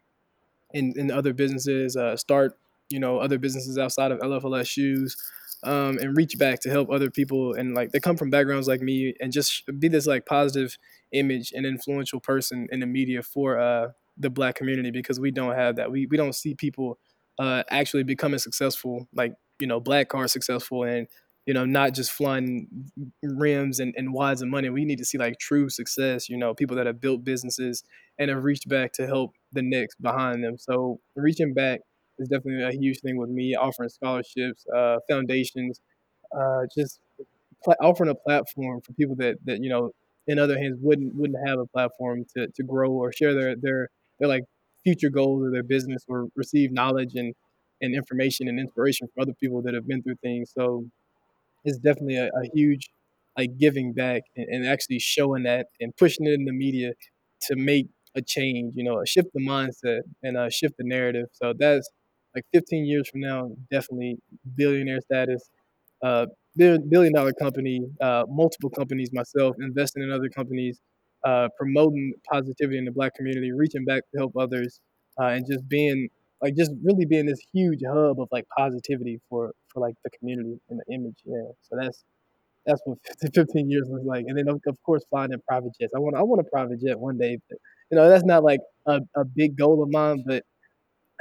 [0.73, 2.58] in, in other businesses uh, start
[2.89, 5.17] you know other businesses outside of lfls shoes
[5.63, 8.82] um, and reach back to help other people and like they come from backgrounds like
[8.82, 10.78] me and just be this like positive
[11.12, 15.56] image and influential person in the media for uh, the black community because we don't
[15.56, 15.91] have that.
[15.91, 17.00] We, we don't see people
[17.39, 21.08] uh, actually becoming successful like you know black cars successful and
[21.45, 22.67] you know not just flying
[23.24, 24.69] rims and, and wads of money.
[24.69, 27.84] We need to see like true success you know people that have built businesses
[28.17, 30.58] and have reached back to help the next behind them.
[30.58, 31.82] So reaching back
[32.17, 35.80] is definitely a huge thing with me offering scholarships uh, foundations
[36.38, 37.00] uh, just
[37.82, 39.91] offering a platform for people that that you know
[40.29, 43.89] in other hands wouldn't wouldn't have a platform to, to grow or share their their
[44.19, 44.45] their like
[44.85, 47.35] future goals or their business or receive knowledge and
[47.81, 50.51] and information and inspiration from other people that have been through things.
[50.57, 50.85] So
[51.65, 52.89] it's definitely a, a huge
[53.37, 56.93] like giving back and, and actually showing that and pushing it in the media
[57.43, 61.27] to make a change you know shift the mindset and uh, shift the narrative.
[61.33, 61.89] So that's
[62.35, 64.17] like 15 years from now definitely
[64.55, 65.49] billionaire status
[66.03, 70.79] uh, billion, dollar company uh, multiple companies myself investing in other companies
[71.25, 74.81] uh, promoting positivity in the black community reaching back to help others
[75.21, 76.07] uh, and just being
[76.41, 80.57] like just really being this huge hub of like positivity for for like the community
[80.69, 81.43] and the image yeah.
[81.62, 82.03] So that's
[82.65, 82.97] that's what
[83.33, 84.25] 15 years was like.
[84.27, 85.93] And then of, of course flying in private jets.
[85.95, 87.57] I want i want a private jet one day but
[87.91, 90.43] you know that's not like a, a big goal of mine but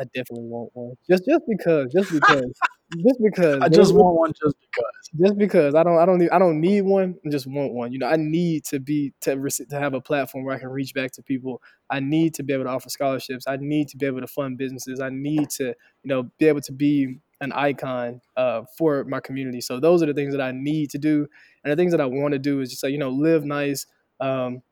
[0.00, 2.52] i definitely want one just just because just because
[3.06, 5.10] just because I just want one just because.
[5.20, 7.92] just because I don't I don't need I don't need one, I just want one.
[7.92, 10.68] You know, I need to be to rec- to have a platform where I can
[10.68, 11.60] reach back to people.
[11.90, 13.44] I need to be able to offer scholarships.
[13.46, 15.00] I need to be able to fund businesses.
[15.00, 19.60] I need to, you know, be able to be an icon uh, for my community.
[19.60, 21.26] So those are the things that I need to do,
[21.64, 23.86] and the things that I want to do is just like you know live nice,
[24.20, 24.62] um,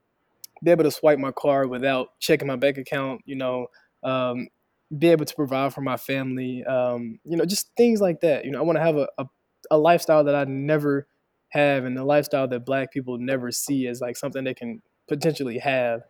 [0.64, 3.20] be able to swipe my card without checking my bank account.
[3.26, 3.66] You know,
[4.02, 4.48] um,
[4.96, 6.64] be able to provide for my family.
[6.64, 8.44] Um, you know, just things like that.
[8.44, 9.26] You know, I want to have a, a
[9.70, 11.06] a lifestyle that I never
[11.48, 15.58] have and the lifestyle that black people never see as like something they can potentially
[15.58, 16.02] have.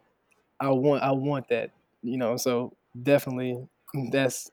[0.61, 1.71] I want I want that,
[2.03, 3.67] you know, so definitely
[4.11, 4.51] that's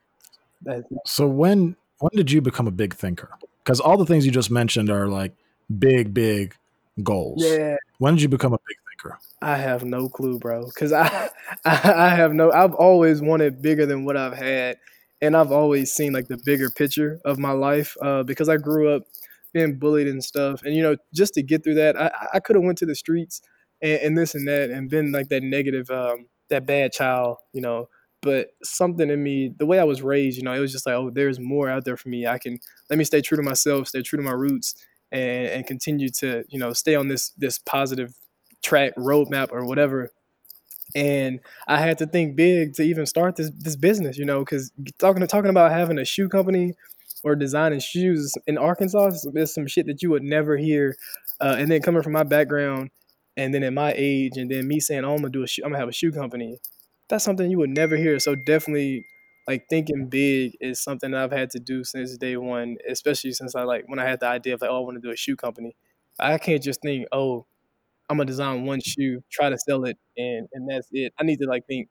[0.61, 3.29] that's So when when did you become a big thinker?
[3.63, 5.33] Because all the things you just mentioned are like
[5.79, 6.55] big, big
[7.01, 7.43] goals.
[7.43, 7.77] yeah.
[7.99, 8.77] When did you become a big
[9.41, 10.69] I have no clue, bro.
[10.77, 11.29] Cause I,
[11.65, 12.51] I have no.
[12.51, 14.77] I've always wanted bigger than what I've had,
[15.21, 17.95] and I've always seen like the bigger picture of my life.
[18.01, 19.03] Uh, because I grew up
[19.53, 22.55] being bullied and stuff, and you know, just to get through that, I, I could
[22.55, 23.41] have went to the streets
[23.81, 27.61] and, and this and that, and been like that negative, um, that bad child, you
[27.61, 27.87] know.
[28.21, 30.95] But something in me, the way I was raised, you know, it was just like,
[30.95, 32.25] oh, there's more out there for me.
[32.25, 32.57] I can
[32.89, 34.75] let me stay true to myself, stay true to my roots,
[35.11, 38.13] and and continue to, you know, stay on this this positive
[38.63, 40.11] track roadmap or whatever
[40.95, 44.71] and i had to think big to even start this this business you know because
[44.99, 46.73] talking talking about having a shoe company
[47.23, 50.95] or designing shoes in arkansas is, some shit that you would never hear
[51.41, 52.89] uh, and then coming from my background
[53.37, 55.63] and then at my age, and then me saying, "Oh, I'm gonna do a shoe,
[55.65, 56.59] I'm gonna have a shoe company,"
[57.09, 58.19] that's something you would never hear.
[58.19, 59.05] So definitely,
[59.47, 62.77] like thinking big is something that I've had to do since day one.
[62.87, 65.01] Especially since I like when I had the idea of like, "Oh, I want to
[65.07, 65.75] do a shoe company."
[66.19, 67.47] I can't just think, "Oh,
[68.13, 71.39] I'm gonna design one shoe, try to sell it, and and that's it." I need
[71.41, 71.89] to like think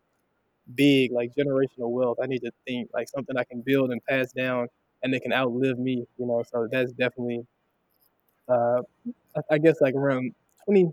[0.74, 2.18] big, like generational wealth.
[2.22, 4.68] I need to think like something I can build and pass down,
[5.02, 6.06] and they can outlive me.
[6.18, 7.46] You know, so that's definitely,
[8.48, 8.82] uh,
[9.36, 10.90] I, I guess like around 20,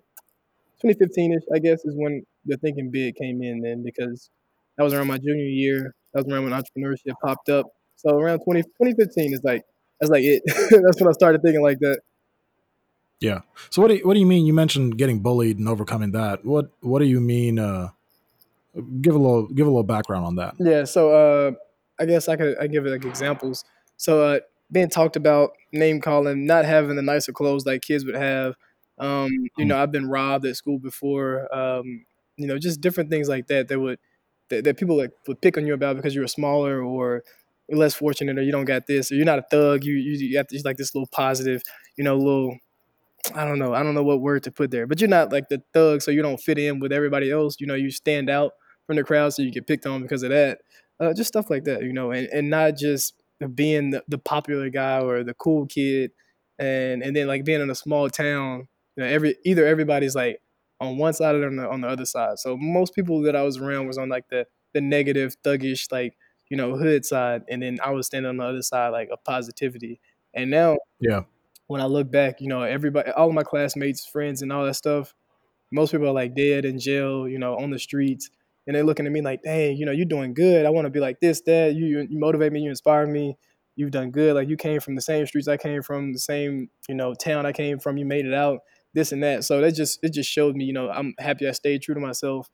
[0.82, 4.30] 2015ish, I guess, is when the thinking big came in then because
[4.78, 5.96] that was around my junior year.
[6.14, 7.68] That was around when entrepreneurship popped up.
[7.98, 9.64] So around 20, 2015 is like
[10.00, 10.44] that's like it.
[10.84, 12.00] that's when I started thinking like that.
[13.20, 13.42] Yeah.
[13.70, 14.46] So what do you, what do you mean?
[14.46, 16.46] You mentioned getting bullied and overcoming that.
[16.46, 17.60] What what do you mean?
[17.60, 17.90] Uh,
[19.02, 20.56] give a little give a little background on that.
[20.58, 20.86] Yeah.
[20.86, 21.52] So uh,
[22.00, 23.66] I guess I could I give it like examples.
[23.98, 24.40] So uh,
[24.72, 28.56] being talked about, name calling, not having the nicer clothes like kids would have.
[28.98, 31.54] Um, you know, I've been robbed at school before.
[31.56, 32.06] Um,
[32.38, 34.00] you know, just different things like that that would
[34.50, 37.24] that, that people like would pick on you about because you were smaller or
[37.70, 39.84] less fortunate or you don't got this or you're not a thug.
[39.84, 41.62] You you, you got this like this little positive,
[41.98, 42.58] you know, little
[43.36, 45.50] I don't know, I don't know what word to put there, but you're not like
[45.50, 47.58] the thug, so you don't fit in with everybody else.
[47.60, 48.54] You know, you stand out
[48.88, 50.60] from the crowd, so you get picked on because of that.
[51.00, 53.14] Uh, just stuff like that, you know, and, and not just
[53.56, 56.12] being the, the popular guy or the cool kid,
[56.58, 58.68] and and then like being in a small town
[59.00, 60.42] you know, every either everybody's like
[60.82, 62.38] on one side or on the on the other side.
[62.38, 66.18] So most people that I was around was on like the the negative, thuggish, like
[66.50, 69.24] you know, hood side, and then I was standing on the other side, like of
[69.24, 70.02] positivity.
[70.34, 71.22] And now, yeah,
[71.70, 74.74] when I look back, you know, everybody, all of my classmates, friends, and all that
[74.74, 75.14] stuff,
[75.72, 78.30] most people are like dead in jail, you know, on the streets,
[78.68, 80.66] and they're looking at me like, "Dang, you know, you're doing good.
[80.66, 81.76] I want to be like this, Dad.
[81.76, 83.38] You you motivate me, you inspire me."
[83.76, 84.36] You've done good.
[84.36, 87.46] Like you came from the same streets I came from, the same you know town
[87.46, 87.98] I came from.
[87.98, 88.60] You made it out
[88.94, 89.46] this and that.
[89.46, 92.02] So that just it just showed me, you know, I'm happy I stayed true to
[92.02, 92.50] myself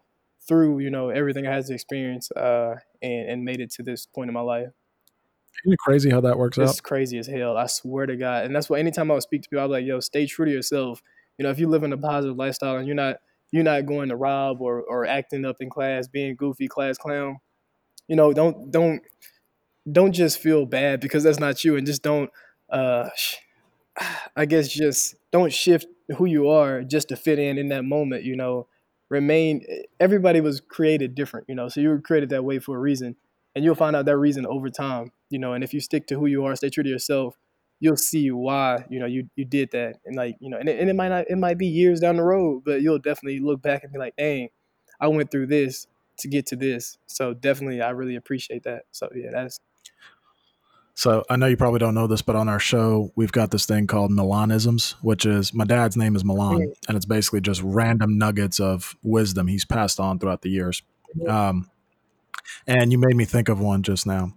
[0.48, 4.06] through, you know, everything I had to experience uh, and, and made it to this
[4.06, 4.70] point in my life.
[5.64, 6.72] Isn't it crazy how that works it's out?
[6.72, 7.58] It's crazy as hell.
[7.58, 8.46] I swear to God.
[8.46, 10.46] And that's why anytime I would speak to people, I was like, yo, stay true
[10.46, 11.02] to yourself.
[11.38, 13.18] You know, if you live in a positive lifestyle and you're not
[13.52, 17.38] you're not going to rob or, or acting up in class, being goofy class clown,
[18.08, 19.02] you know, don't don't
[19.92, 22.30] don't just feel bad because that's not you and just don't
[22.70, 23.10] uh
[24.36, 25.88] I guess just don't shift
[26.18, 28.68] who you are just to fit in in that moment, you know,
[29.10, 29.66] remain
[30.00, 31.70] everybody was created different, you know.
[31.70, 33.16] So you were created that way for a reason
[33.56, 36.16] and you'll find out that reason over time, you know, and if you stick to
[36.20, 37.38] who you are, stay true to yourself,
[37.80, 39.98] you'll see why, you know, you you did that.
[40.06, 42.18] And like, you know, and it, and it might not it might be years down
[42.18, 44.50] the road, but you'll definitely look back and be like, "Dang,
[45.00, 45.88] I went through this
[46.20, 48.84] to get to this." So definitely I really appreciate that.
[48.92, 49.60] So yeah, that's
[50.96, 53.66] so I know you probably don't know this, but on our show, we've got this
[53.66, 58.18] thing called Milanisms, which is my dad's name is Milan, and it's basically just random
[58.18, 60.82] nuggets of wisdom he's passed on throughout the years.
[61.28, 61.70] Um,
[62.66, 64.34] and you made me think of one just now.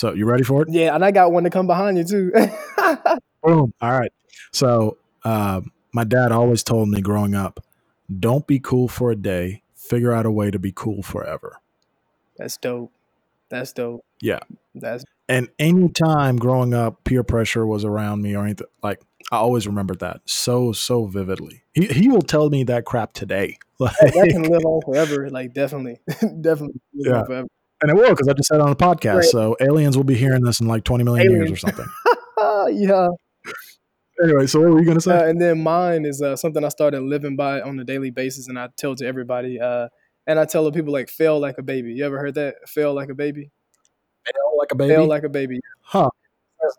[0.00, 0.70] So you ready for it?
[0.70, 2.32] Yeah, and I got one to come behind you too.
[3.42, 3.74] Boom.
[3.82, 4.10] All right.
[4.50, 5.60] So uh,
[5.92, 7.62] my dad always told me growing up,
[8.18, 9.62] don't be cool for a day.
[9.74, 11.60] Figure out a way to be cool forever.
[12.38, 12.90] That's dope.
[13.50, 14.02] That's dope.
[14.22, 14.38] Yeah.
[14.74, 19.66] That's and anytime growing up, peer pressure was around me or anything like I always
[19.66, 21.62] remembered that so so vividly.
[21.74, 23.58] He he will tell me that crap today.
[23.80, 25.30] Like, that can live on forever.
[25.30, 26.00] Like definitely,
[26.42, 26.80] definitely.
[26.92, 27.44] yeah.
[27.82, 29.14] And it will because I just said it on the podcast.
[29.14, 29.24] Right.
[29.24, 31.46] So aliens will be hearing this in like twenty million Alien.
[31.46, 31.86] years or something.
[32.78, 33.08] yeah.
[34.22, 35.16] Anyway, so what were you gonna say?
[35.16, 38.48] Uh, and then mine is uh, something I started living by on a daily basis,
[38.48, 39.58] and I tell to everybody.
[39.58, 39.88] Uh,
[40.26, 41.92] and I tell the people like fail like a baby.
[41.92, 42.56] You ever heard that?
[42.68, 43.50] Fail like a baby.
[44.26, 44.94] Fail like a baby.
[44.94, 45.60] Fail like a baby.
[45.80, 46.10] Huh.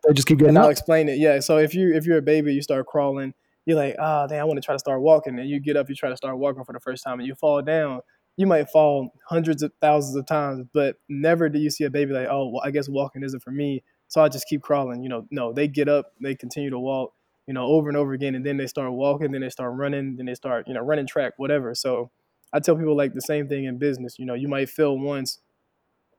[0.05, 0.49] They just keep getting.
[0.49, 0.65] And up.
[0.65, 1.17] I'll explain it.
[1.17, 1.39] Yeah.
[1.39, 3.33] So if you if you're a baby, you start crawling.
[3.65, 5.77] You're like, ah, oh, damn, I want to try to start walking, and you get
[5.77, 8.01] up, you try to start walking for the first time, and you fall down.
[8.41, 12.11] You might fall hundreds of thousands of times, but never do you see a baby
[12.11, 15.03] like, oh, well, I guess walking isn't for me, so I just keep crawling.
[15.03, 17.13] You know, no, they get up, they continue to walk,
[17.45, 20.15] you know, over and over again, and then they start walking, then they start running,
[20.15, 21.75] then they start, you know, running track, whatever.
[21.75, 22.09] So
[22.51, 24.17] I tell people like the same thing in business.
[24.17, 25.37] You know, you might fail once,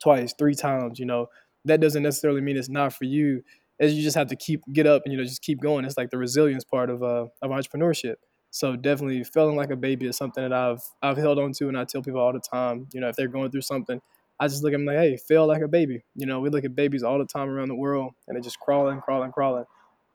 [0.01, 1.01] twice, three times.
[1.01, 1.27] You know,
[1.65, 3.43] that doesn't necessarily mean it's not for you.
[3.81, 5.85] As you just have to keep get up and you know just keep going.
[5.85, 8.15] It's like the resilience part of uh, of entrepreneurship.
[8.55, 11.77] So definitely feeling like a baby is something that I've I've held on to, and
[11.77, 12.87] I tell people all the time.
[12.93, 13.99] You know, if they're going through something,
[14.39, 16.05] I just look at them like, hey, feel like a baby.
[16.15, 18.61] You know, we look at babies all the time around the world, and they're just
[18.61, 19.65] crawling, crawling, crawling,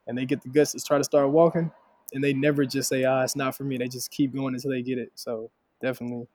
[0.05, 1.71] and they get the guts to try to start walking,
[2.13, 3.75] and they never just say, ah, it's not for me.
[3.77, 5.11] They just keep going until they get it.
[5.15, 5.49] So
[5.81, 6.27] definitely.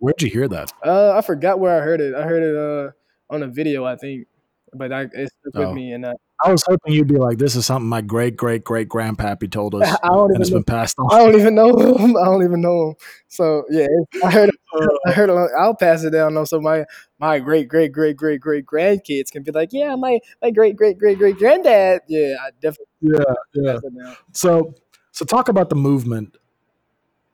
[0.00, 0.70] Where'd you hear that?
[0.84, 2.14] Uh, I forgot where I heard it.
[2.14, 2.90] I heard it uh
[3.32, 4.26] on a video, I think,
[4.74, 5.72] but I it stuck with oh.
[5.72, 5.92] me.
[5.92, 6.14] And uh,
[6.44, 9.74] I was hoping you'd be like, "This is something my great great great grandpappy told
[9.74, 10.56] us, and it's know.
[10.56, 12.16] been passed on." I don't even know him.
[12.20, 12.94] I don't even know him.
[13.28, 13.86] So yeah,
[14.24, 14.50] I heard.
[15.06, 15.30] I heard.
[15.30, 16.84] I'll pass it down though, so my
[17.18, 20.98] my great great great great great grandkids can be like, "Yeah, my my great great
[20.98, 22.86] great great granddad." Yeah, I definitely.
[23.02, 24.14] Yeah, yeah.
[24.32, 24.74] So
[25.12, 26.36] so talk about the movement.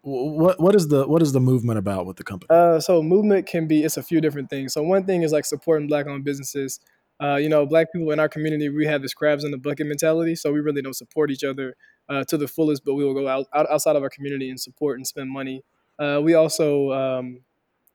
[0.03, 2.49] What what is the what is the movement about with the company?
[2.51, 4.73] Uh, so movement can be it's a few different things.
[4.73, 6.81] So one thing is like supporting black owned businesses.
[7.21, 9.87] Uh, you know, black people in our community, we have this crabs in the bucket
[9.87, 10.35] mentality.
[10.37, 11.75] So we really don't support each other
[12.09, 14.61] uh, to the fullest, but we will go out, out, outside of our community and
[14.61, 15.63] support and spend money.
[15.99, 17.41] Uh, we also um,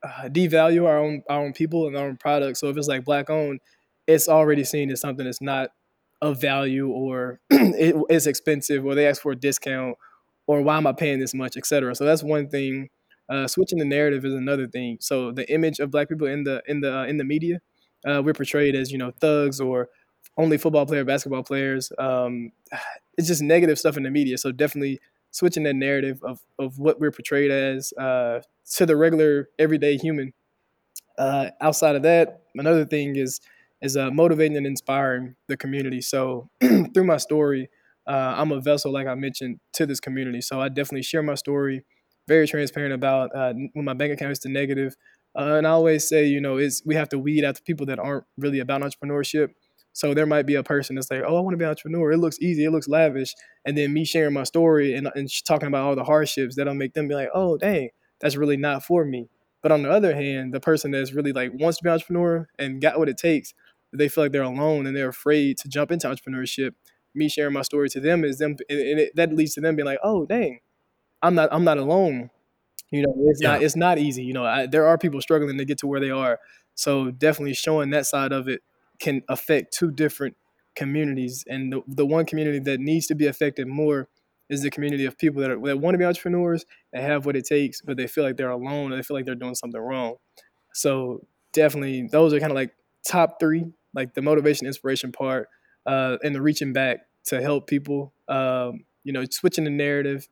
[0.03, 2.59] uh, devalue our own our own people and our own products.
[2.59, 3.61] So if it's like black owned,
[4.07, 5.69] it's already seen as something that's not
[6.21, 9.97] of value or it, it's expensive or they ask for a discount
[10.47, 11.95] or why am I paying this much, etc.
[11.95, 12.89] So that's one thing.
[13.29, 14.97] Uh, switching the narrative is another thing.
[14.99, 17.61] So the image of black people in the in the uh, in the media
[18.07, 19.89] uh, we're portrayed as you know thugs or
[20.37, 21.91] only football player, basketball players.
[21.97, 22.51] Um,
[23.17, 24.37] it's just negative stuff in the media.
[24.37, 24.99] So definitely
[25.31, 28.41] switching that narrative of of what we're portrayed as uh,
[28.75, 30.33] to the regular everyday human.
[31.17, 33.39] Uh, outside of that, another thing is
[33.81, 36.01] is uh, motivating and inspiring the community.
[36.01, 36.49] So
[36.93, 37.69] through my story,
[38.07, 40.41] uh, I'm a vessel, like I mentioned, to this community.
[40.41, 41.85] So I definitely share my story,
[42.27, 44.95] very transparent about uh, when my bank account is to negative.
[45.35, 47.85] Uh, and I always say, you know, is we have to weed out the people
[47.87, 49.49] that aren't really about entrepreneurship.
[49.93, 52.11] So there might be a person that's like, oh, I want to be an entrepreneur.
[52.11, 52.65] It looks easy.
[52.65, 53.33] It looks lavish.
[53.65, 56.93] And then me sharing my story and, and talking about all the hardships that'll make
[56.93, 59.29] them be like, oh, dang, that's really not for me.
[59.61, 62.47] But on the other hand, the person that's really like wants to be an entrepreneur
[62.59, 63.53] and got what it takes,
[63.93, 66.71] they feel like they're alone and they're afraid to jump into entrepreneurship.
[67.15, 69.85] Me sharing my story to them is them, and it, that leads to them being
[69.85, 70.59] like, oh, dang,
[71.21, 72.31] I'm not, I'm not alone.
[72.93, 73.53] You know, it's yeah.
[73.53, 74.23] not it's not easy.
[74.23, 76.39] You know, I, there are people struggling to get to where they are.
[76.75, 78.61] So definitely showing that side of it
[78.99, 80.37] can affect two different
[80.75, 84.09] communities, and the, the one community that needs to be affected more
[84.49, 87.35] is the community of people that, are, that want to be entrepreneurs and have what
[87.35, 89.81] it takes, but they feel like they're alone and they feel like they're doing something
[89.81, 90.15] wrong.
[90.73, 92.75] So definitely, those are kind of like
[93.07, 95.47] top three, like the motivation, inspiration part,
[95.87, 98.13] uh, and the reaching back to help people.
[98.27, 100.27] Um, you know, switching the narrative,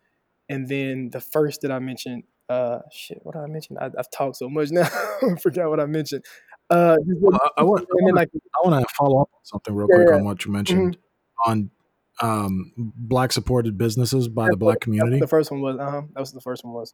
[0.47, 3.77] and then the first that I mentioned uh, shit, what did I mention?
[3.77, 4.87] I, have talked so much now,
[5.21, 6.25] I forgot what I mentioned.
[6.69, 9.73] Uh, well, I, I, want, I, want, like, I want to follow up on something
[9.73, 10.15] real yeah, quick yeah.
[10.15, 11.51] on what you mentioned mm-hmm.
[11.51, 11.71] on
[12.21, 15.19] um, black supported businesses by the black community.
[15.19, 16.93] The first one was, uh-huh, that was the first one was.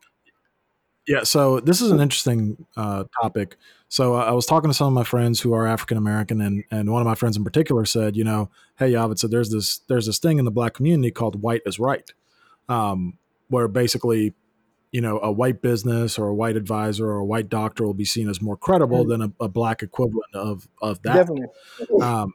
[1.08, 3.56] Yeah, so this is an interesting uh, topic.
[3.88, 6.66] So uh, I was talking to some of my friends who are African American, and
[6.70, 9.78] and one of my friends in particular said, you know, hey Yavid, so there's this
[9.88, 12.12] there's this thing in the black community called white is right,
[12.68, 13.18] um,
[13.48, 14.34] where basically
[14.92, 18.06] you know a white business or a white advisor or a white doctor will be
[18.06, 19.22] seen as more credible mm-hmm.
[19.22, 21.14] than a, a, black equivalent of of that.
[21.14, 21.48] Definitely.
[22.02, 22.34] Um,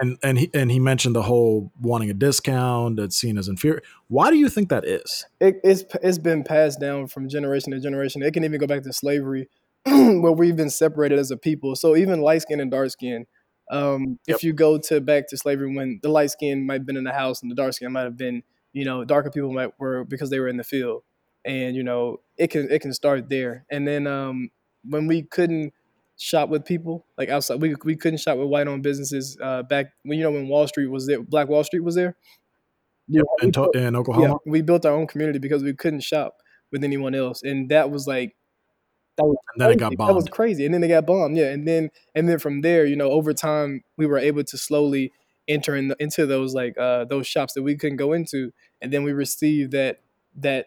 [0.00, 3.82] and and he and he mentioned the whole wanting a discount it's seen as inferior
[4.08, 7.80] why do you think that is it, it's it's been passed down from generation to
[7.80, 9.48] generation it can even go back to slavery
[9.84, 13.26] where we've been separated as a people so even light skin and dark skin
[13.70, 14.36] um, yep.
[14.36, 17.04] if you go to back to slavery when the light skin might have been in
[17.04, 18.42] the house and the dark skin might have been
[18.72, 21.02] you know darker people might were because they were in the field
[21.44, 23.64] and you know it can it can start there.
[23.70, 24.50] And then um,
[24.84, 25.72] when we couldn't
[26.16, 29.86] shop with people like outside, we we couldn't shop with white owned businesses uh, back
[30.04, 32.16] when you know when Wall Street was there, Black Wall Street was there.
[33.08, 34.26] Yeah, in, to- in Oklahoma.
[34.28, 36.36] Yeah, we built our own community because we couldn't shop
[36.70, 38.36] with anyone else, and that was like
[39.16, 39.76] that was and then crazy.
[39.76, 40.10] it got bombed.
[40.10, 41.36] That was crazy, and then they got bombed.
[41.36, 44.58] Yeah, and then and then from there, you know, over time, we were able to
[44.58, 45.12] slowly
[45.48, 48.92] enter in the, into those like uh, those shops that we couldn't go into, and
[48.92, 50.00] then we received that
[50.36, 50.66] that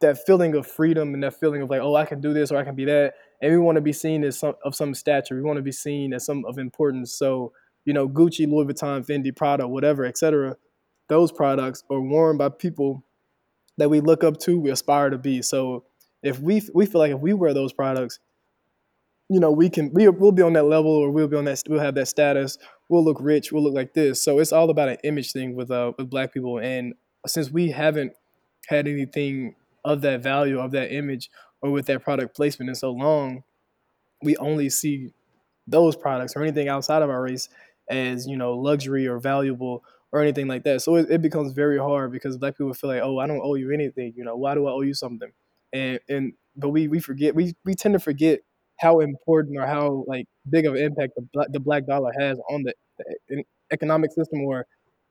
[0.00, 2.56] that feeling of freedom and that feeling of like, oh, I can do this or
[2.56, 3.14] I can be that.
[3.40, 5.34] And we want to be seen as some of some stature.
[5.34, 7.12] We want to be seen as some of importance.
[7.12, 7.52] So,
[7.84, 10.56] you know, Gucci, Louis Vuitton, Fendi, Prada, whatever, etc.
[11.08, 13.04] Those products are worn by people
[13.78, 15.42] that we look up to, we aspire to be.
[15.42, 15.84] So
[16.22, 18.18] if we we feel like if we wear those products,
[19.28, 21.62] you know, we can we will be on that level or we'll be on that
[21.68, 22.58] we'll have that status.
[22.88, 23.52] We'll look rich.
[23.52, 24.22] We'll look like this.
[24.22, 26.58] So it's all about an image thing with uh with black people.
[26.58, 26.94] And
[27.26, 28.12] since we haven't
[28.68, 29.54] had anything
[29.86, 31.30] of that value of that image
[31.62, 33.44] or with that product placement And so long,
[34.22, 35.12] we only see
[35.66, 37.48] those products or anything outside of our race
[37.90, 40.82] as you know luxury or valuable or anything like that.
[40.82, 43.54] So it, it becomes very hard because black people feel like, oh, I don't owe
[43.56, 44.14] you anything.
[44.16, 45.30] You know, why do I owe you something?
[45.72, 48.40] And and but we we forget we we tend to forget
[48.80, 52.38] how important or how like big of an impact the black, the black dollar has
[52.50, 52.74] on the,
[53.28, 54.66] the economic system or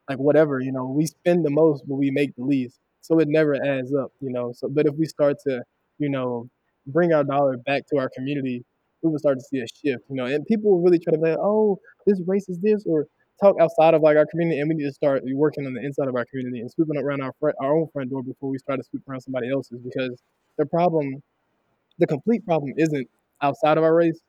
[0.10, 0.60] like whatever.
[0.60, 3.94] You know, we spend the most, but we make the least so it never adds
[3.94, 4.52] up, you know.
[4.54, 5.62] So, but if we start to,
[6.00, 6.50] you know,
[6.88, 8.64] bring our dollar back to our community,
[9.02, 10.26] we will start to see a shift, you know.
[10.26, 13.08] And people will really try to say, oh, this race is this, or
[13.42, 16.08] talk outside of like our community, and we need to start working on the inside
[16.08, 18.80] of our community and sweeping around our front, our own front door before we start
[18.80, 19.80] to sweep around somebody else's.
[19.80, 20.22] Because
[20.58, 21.22] the problem,
[22.00, 23.08] the complete problem, isn't
[23.42, 24.20] outside of our race.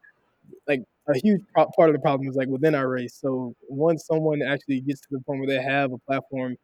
[0.69, 3.19] Like a huge part of the problem is like within our race.
[3.21, 6.57] So once someone actually gets to the point where they have a platform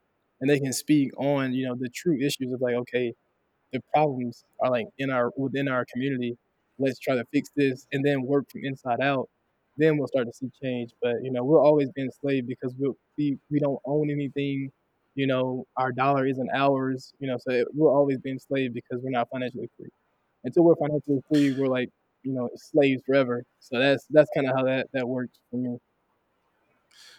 [0.42, 3.14] and they can speak on, you know, the true issues of like, okay,
[3.72, 6.36] the problems are like in our within our community.
[6.78, 9.28] Let's try to fix this and then work from inside out.
[9.78, 10.92] Then we'll start to see change.
[11.02, 14.70] But you know, we'll always be enslaved because we'll, we we don't own anything.
[15.14, 17.12] You know, our dollar isn't ours.
[17.20, 19.90] You know, so we'll always be enslaved because we're not financially free.
[20.44, 21.90] Until we're financially free, we're like
[22.24, 23.44] you know slaves forever.
[23.60, 25.78] So that's that's kind of how that that works for me.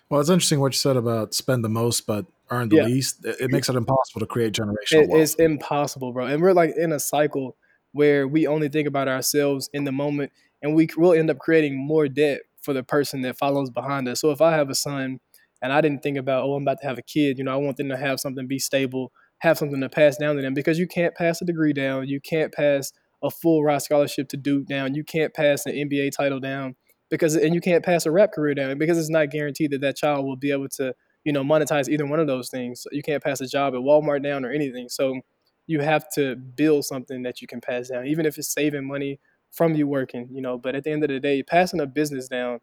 [0.10, 2.86] Well, it's interesting what you said about spend the most but earn the yeah.
[2.86, 3.26] least.
[3.26, 5.22] It, it, makes it impossible to create generational it, wealth.
[5.22, 6.26] It's impossible, bro.
[6.26, 7.56] And we're like in a cycle
[7.94, 11.78] where we only think about ourselves in the moment, and we will end up creating
[11.78, 14.22] more debt for the person that follows behind us.
[14.22, 15.20] So if I have a son
[15.62, 17.58] and I didn't think about, oh, I'm about to have a kid, you know, I
[17.58, 20.80] want them to have something be stable, have something to pass down to them because
[20.80, 22.92] you can't pass a degree down, you can't pass
[23.24, 24.94] a full ride scholarship to Duke down.
[24.94, 26.76] You can't pass an NBA title down
[27.14, 29.96] because, and you can't pass a rap career down because it's not guaranteed that that
[29.96, 32.88] child will be able to, you know, monetize either one of those things.
[32.92, 34.90] You can't pass a job at Walmart down or anything.
[34.90, 35.22] So
[35.68, 39.20] you have to build something that you can pass down, even if it's saving money
[39.52, 40.58] from you working, you know.
[40.58, 42.60] But at the end of the day, passing a business down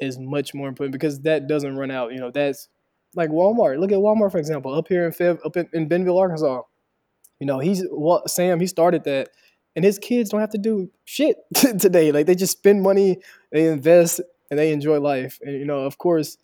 [0.00, 2.12] is much more important because that doesn't run out.
[2.12, 2.68] You know, that's
[3.14, 3.78] like Walmart.
[3.78, 6.62] Look at Walmart, for example, up here in Fev, up in, in Bentonville, Arkansas.
[7.38, 8.58] You know, he's what Sam.
[8.58, 9.28] He started that
[9.76, 12.12] and his kids don't have to do shit today.
[12.12, 13.18] Like they just spend money,
[13.52, 14.20] they invest,
[14.50, 15.38] and they enjoy life.
[15.42, 16.36] And you know, of course,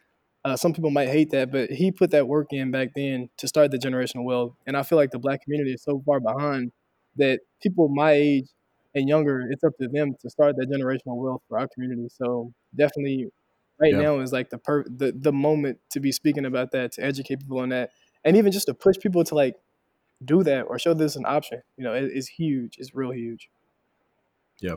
[0.44, 3.46] uh, some people might hate that, but he put that work in back then to
[3.46, 4.54] start the generational wealth.
[4.66, 6.72] And I feel like the black community is so far behind
[7.16, 8.48] that people my age
[8.94, 12.08] and younger, it's up to them to start that generational wealth for our community.
[12.10, 13.30] So definitely,
[13.78, 14.00] right yeah.
[14.00, 17.40] now is like the per the the moment to be speaking about that, to educate
[17.40, 17.90] people on that,
[18.24, 19.56] and even just to push people to like
[20.24, 21.62] do that or show this an option.
[21.76, 22.76] You know, it, it's huge.
[22.78, 23.50] It's real huge.
[24.60, 24.76] Yeah.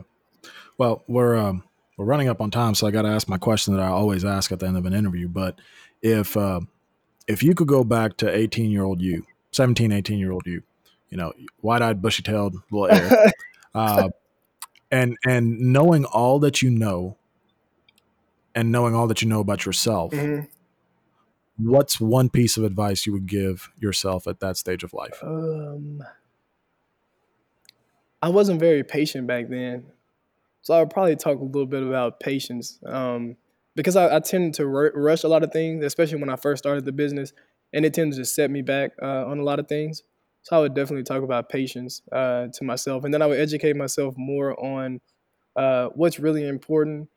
[0.78, 1.64] Well, we're um,
[1.96, 4.24] we're running up on time, so I got to ask my question that I always
[4.24, 5.28] ask at the end of an interview.
[5.28, 5.58] But
[6.02, 6.60] if uh,
[7.26, 10.62] if you could go back to 18 year old you, 17, 18 year old you,
[11.10, 11.32] you know,
[11.62, 13.32] wide eyed, bushy tailed little air,
[13.74, 14.08] uh,
[14.90, 17.16] and and knowing all that you know,
[18.54, 20.46] and knowing all that you know about yourself, mm-hmm
[21.56, 25.18] what's one piece of advice you would give yourself at that stage of life?
[25.22, 26.02] Um,
[28.22, 29.86] I wasn't very patient back then.
[30.62, 33.36] So I would probably talk a little bit about patience um,
[33.76, 36.62] because I, I tend to r- rush a lot of things, especially when I first
[36.62, 37.34] started the business,
[37.74, 40.02] and it tends to set me back uh, on a lot of things.
[40.42, 43.76] So I would definitely talk about patience uh, to myself, and then I would educate
[43.76, 45.00] myself more on
[45.54, 47.08] uh, what's really important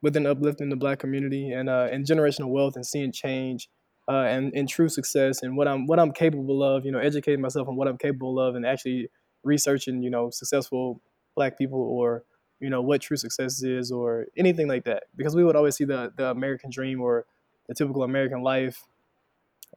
[0.00, 3.68] within uplifting the Black community and uh, and generational wealth and seeing change
[4.08, 7.68] uh, and, true success and what I'm what I'm capable of, you know, educating myself
[7.68, 9.08] on what I'm capable of and actually
[9.42, 11.00] researching, you know, successful
[11.34, 12.24] black people or,
[12.60, 15.04] you know, what true success is or anything like that.
[15.16, 17.26] Because we would always see the the American dream or
[17.68, 18.84] the typical American life.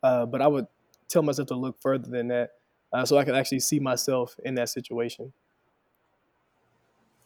[0.03, 0.67] Uh, but I would
[1.07, 2.51] tell myself to look further than that
[2.93, 5.33] uh, so I could actually see myself in that situation.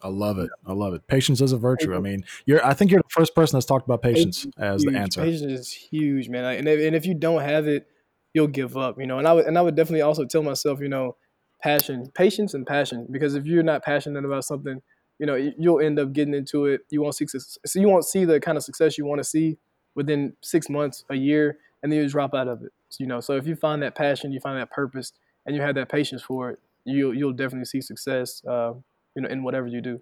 [0.04, 0.49] I love it.
[0.66, 1.06] I love it.
[1.08, 1.95] Patience is a virtue.
[1.95, 2.66] I mean, you're.
[2.66, 4.93] I think you're the first person that's talked about patience as huge.
[4.93, 5.22] the answer.
[5.22, 6.43] Patience is huge, man.
[6.45, 7.88] And if, and if you don't have it,
[8.34, 8.99] you'll give up.
[8.99, 9.20] You know.
[9.20, 11.16] And I would and I would definitely also tell myself, you know,
[11.62, 13.08] passion, patience, and passion.
[13.10, 14.82] Because if you're not passionate about something,
[15.20, 16.82] you know, you'll end up getting into it.
[16.89, 19.58] You won't see so you won't see the kind of success you want to see
[19.95, 22.72] within six months, a year, and then you drop out of it.
[22.97, 23.20] You know.
[23.20, 25.14] So if you find that passion, you find that purpose,
[25.45, 28.43] and you have that patience for it, you'll you'll definitely see success.
[28.45, 28.74] Uh,
[29.16, 30.01] you know, in whatever you do.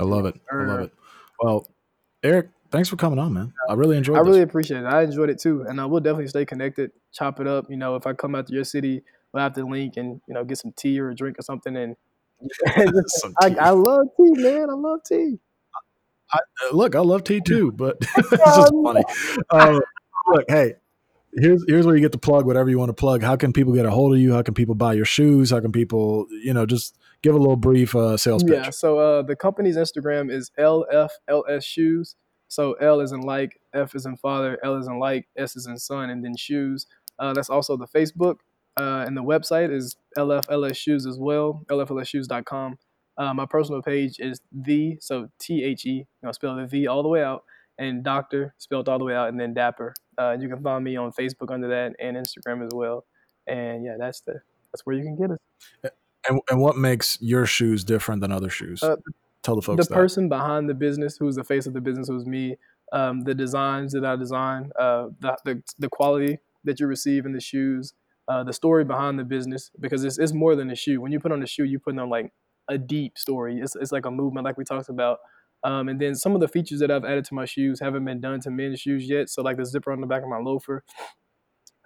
[0.00, 0.40] I love it.
[0.50, 0.92] I love it.
[1.40, 1.68] Well,
[2.22, 3.52] Eric, thanks for coming on, man.
[3.68, 4.16] I really enjoyed.
[4.16, 4.20] It.
[4.20, 4.28] I this.
[4.28, 4.86] really appreciate it.
[4.86, 6.92] I enjoyed it too, and I will definitely stay connected.
[7.12, 7.66] Chop it up.
[7.68, 9.02] You know, if I come out to your city,
[9.32, 11.76] we'll have to link and you know get some tea or a drink or something.
[11.76, 11.96] And
[13.40, 14.70] I, I, love tea, man.
[14.70, 15.38] I love tea.
[16.32, 16.38] I,
[16.72, 19.04] look, I love tea too, but it's just funny.
[19.50, 19.80] Uh,
[20.28, 20.74] look, hey,
[21.34, 23.22] here's here's where you get to plug whatever you want to plug.
[23.22, 24.32] How can people get a hold of you?
[24.32, 25.50] How can people buy your shoes?
[25.50, 28.52] How can people, you know, just give a little brief uh, sales pitch.
[28.52, 28.70] Yeah.
[28.70, 32.16] So uh, the company's Instagram is LFLS Shoes.
[32.48, 35.66] So L is in like, F is in father, L is in like, S is
[35.66, 36.86] in son, and then shoes.
[37.18, 38.36] Uh, that's also the Facebook.
[38.76, 42.78] Uh, and the website is LFLS Shoes as well, LFLSshoes.com.
[43.16, 46.86] Uh, my personal page is the, so T H E, you know, spell the V
[46.86, 47.44] all the way out,
[47.78, 49.94] and Doctor spelled all the way out, and then Dapper.
[50.18, 53.04] Uh, you can find me on Facebook under that and Instagram as well.
[53.46, 54.40] And yeah, that's the
[54.72, 55.92] that's where you can get us.
[56.28, 58.82] And, and what makes your shoes different than other shoes?
[58.82, 58.96] Uh,
[59.42, 59.94] Tell the folks the that.
[59.94, 62.56] person behind the business, who's the face of the business, who's me.
[62.92, 67.32] um, the designs that I design, uh, the, the, the quality that you receive in
[67.32, 67.94] the shoes,
[68.28, 71.00] uh, the story behind the business, because it's, it's more than a shoe.
[71.00, 72.32] When you put on a shoe, you put on like
[72.68, 73.60] a deep story.
[73.60, 75.18] It's, it's like a movement, like we talked about.
[75.64, 78.20] Um, and then some of the features that I've added to my shoes haven't been
[78.20, 79.28] done to men's shoes yet.
[79.28, 80.82] So like the zipper on the back of my loafer,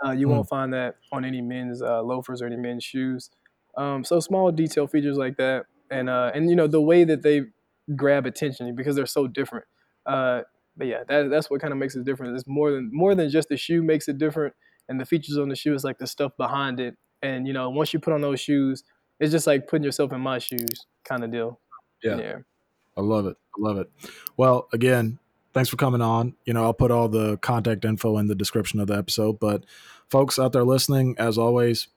[0.04, 0.30] uh, you mm.
[0.30, 3.30] won't find that on any men's uh, loafers or any men's shoes.
[3.76, 7.22] Um, so small detail features like that, and uh, and you know the way that
[7.22, 7.42] they
[7.94, 9.66] grab attention because they're so different.
[10.06, 10.42] Uh,
[10.76, 12.34] but yeah, that, that's what kind of makes it different.
[12.34, 14.54] It's more than more than just the shoe makes it different,
[14.88, 16.96] and the features on the shoe is like the stuff behind it.
[17.22, 18.82] And you know, once you put on those shoes,
[19.20, 21.60] it's just like putting yourself in my shoes, kind of deal.
[22.02, 22.18] Yeah.
[22.18, 22.36] yeah.
[22.96, 23.36] I love it.
[23.56, 23.90] I love it.
[24.36, 25.18] Well, again,
[25.52, 26.34] thanks for coming on.
[26.44, 29.38] You know, I'll put all the contact info in the description of the episode.
[29.40, 29.64] But
[30.08, 31.88] folks out there listening, as always,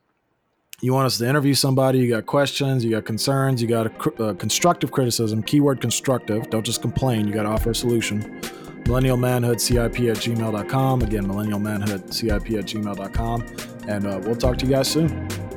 [0.81, 4.23] you want us to interview somebody, you got questions, you got concerns, you got a,
[4.23, 6.49] uh, constructive criticism, keyword constructive.
[6.49, 8.41] Don't just complain, you got to offer a solution.
[8.85, 11.01] Millennial Manhood CIP at gmail.com.
[11.01, 13.45] Again, Millennial Manhood CIP at gmail.com.
[13.87, 15.48] And uh, we'll talk to you guys soon.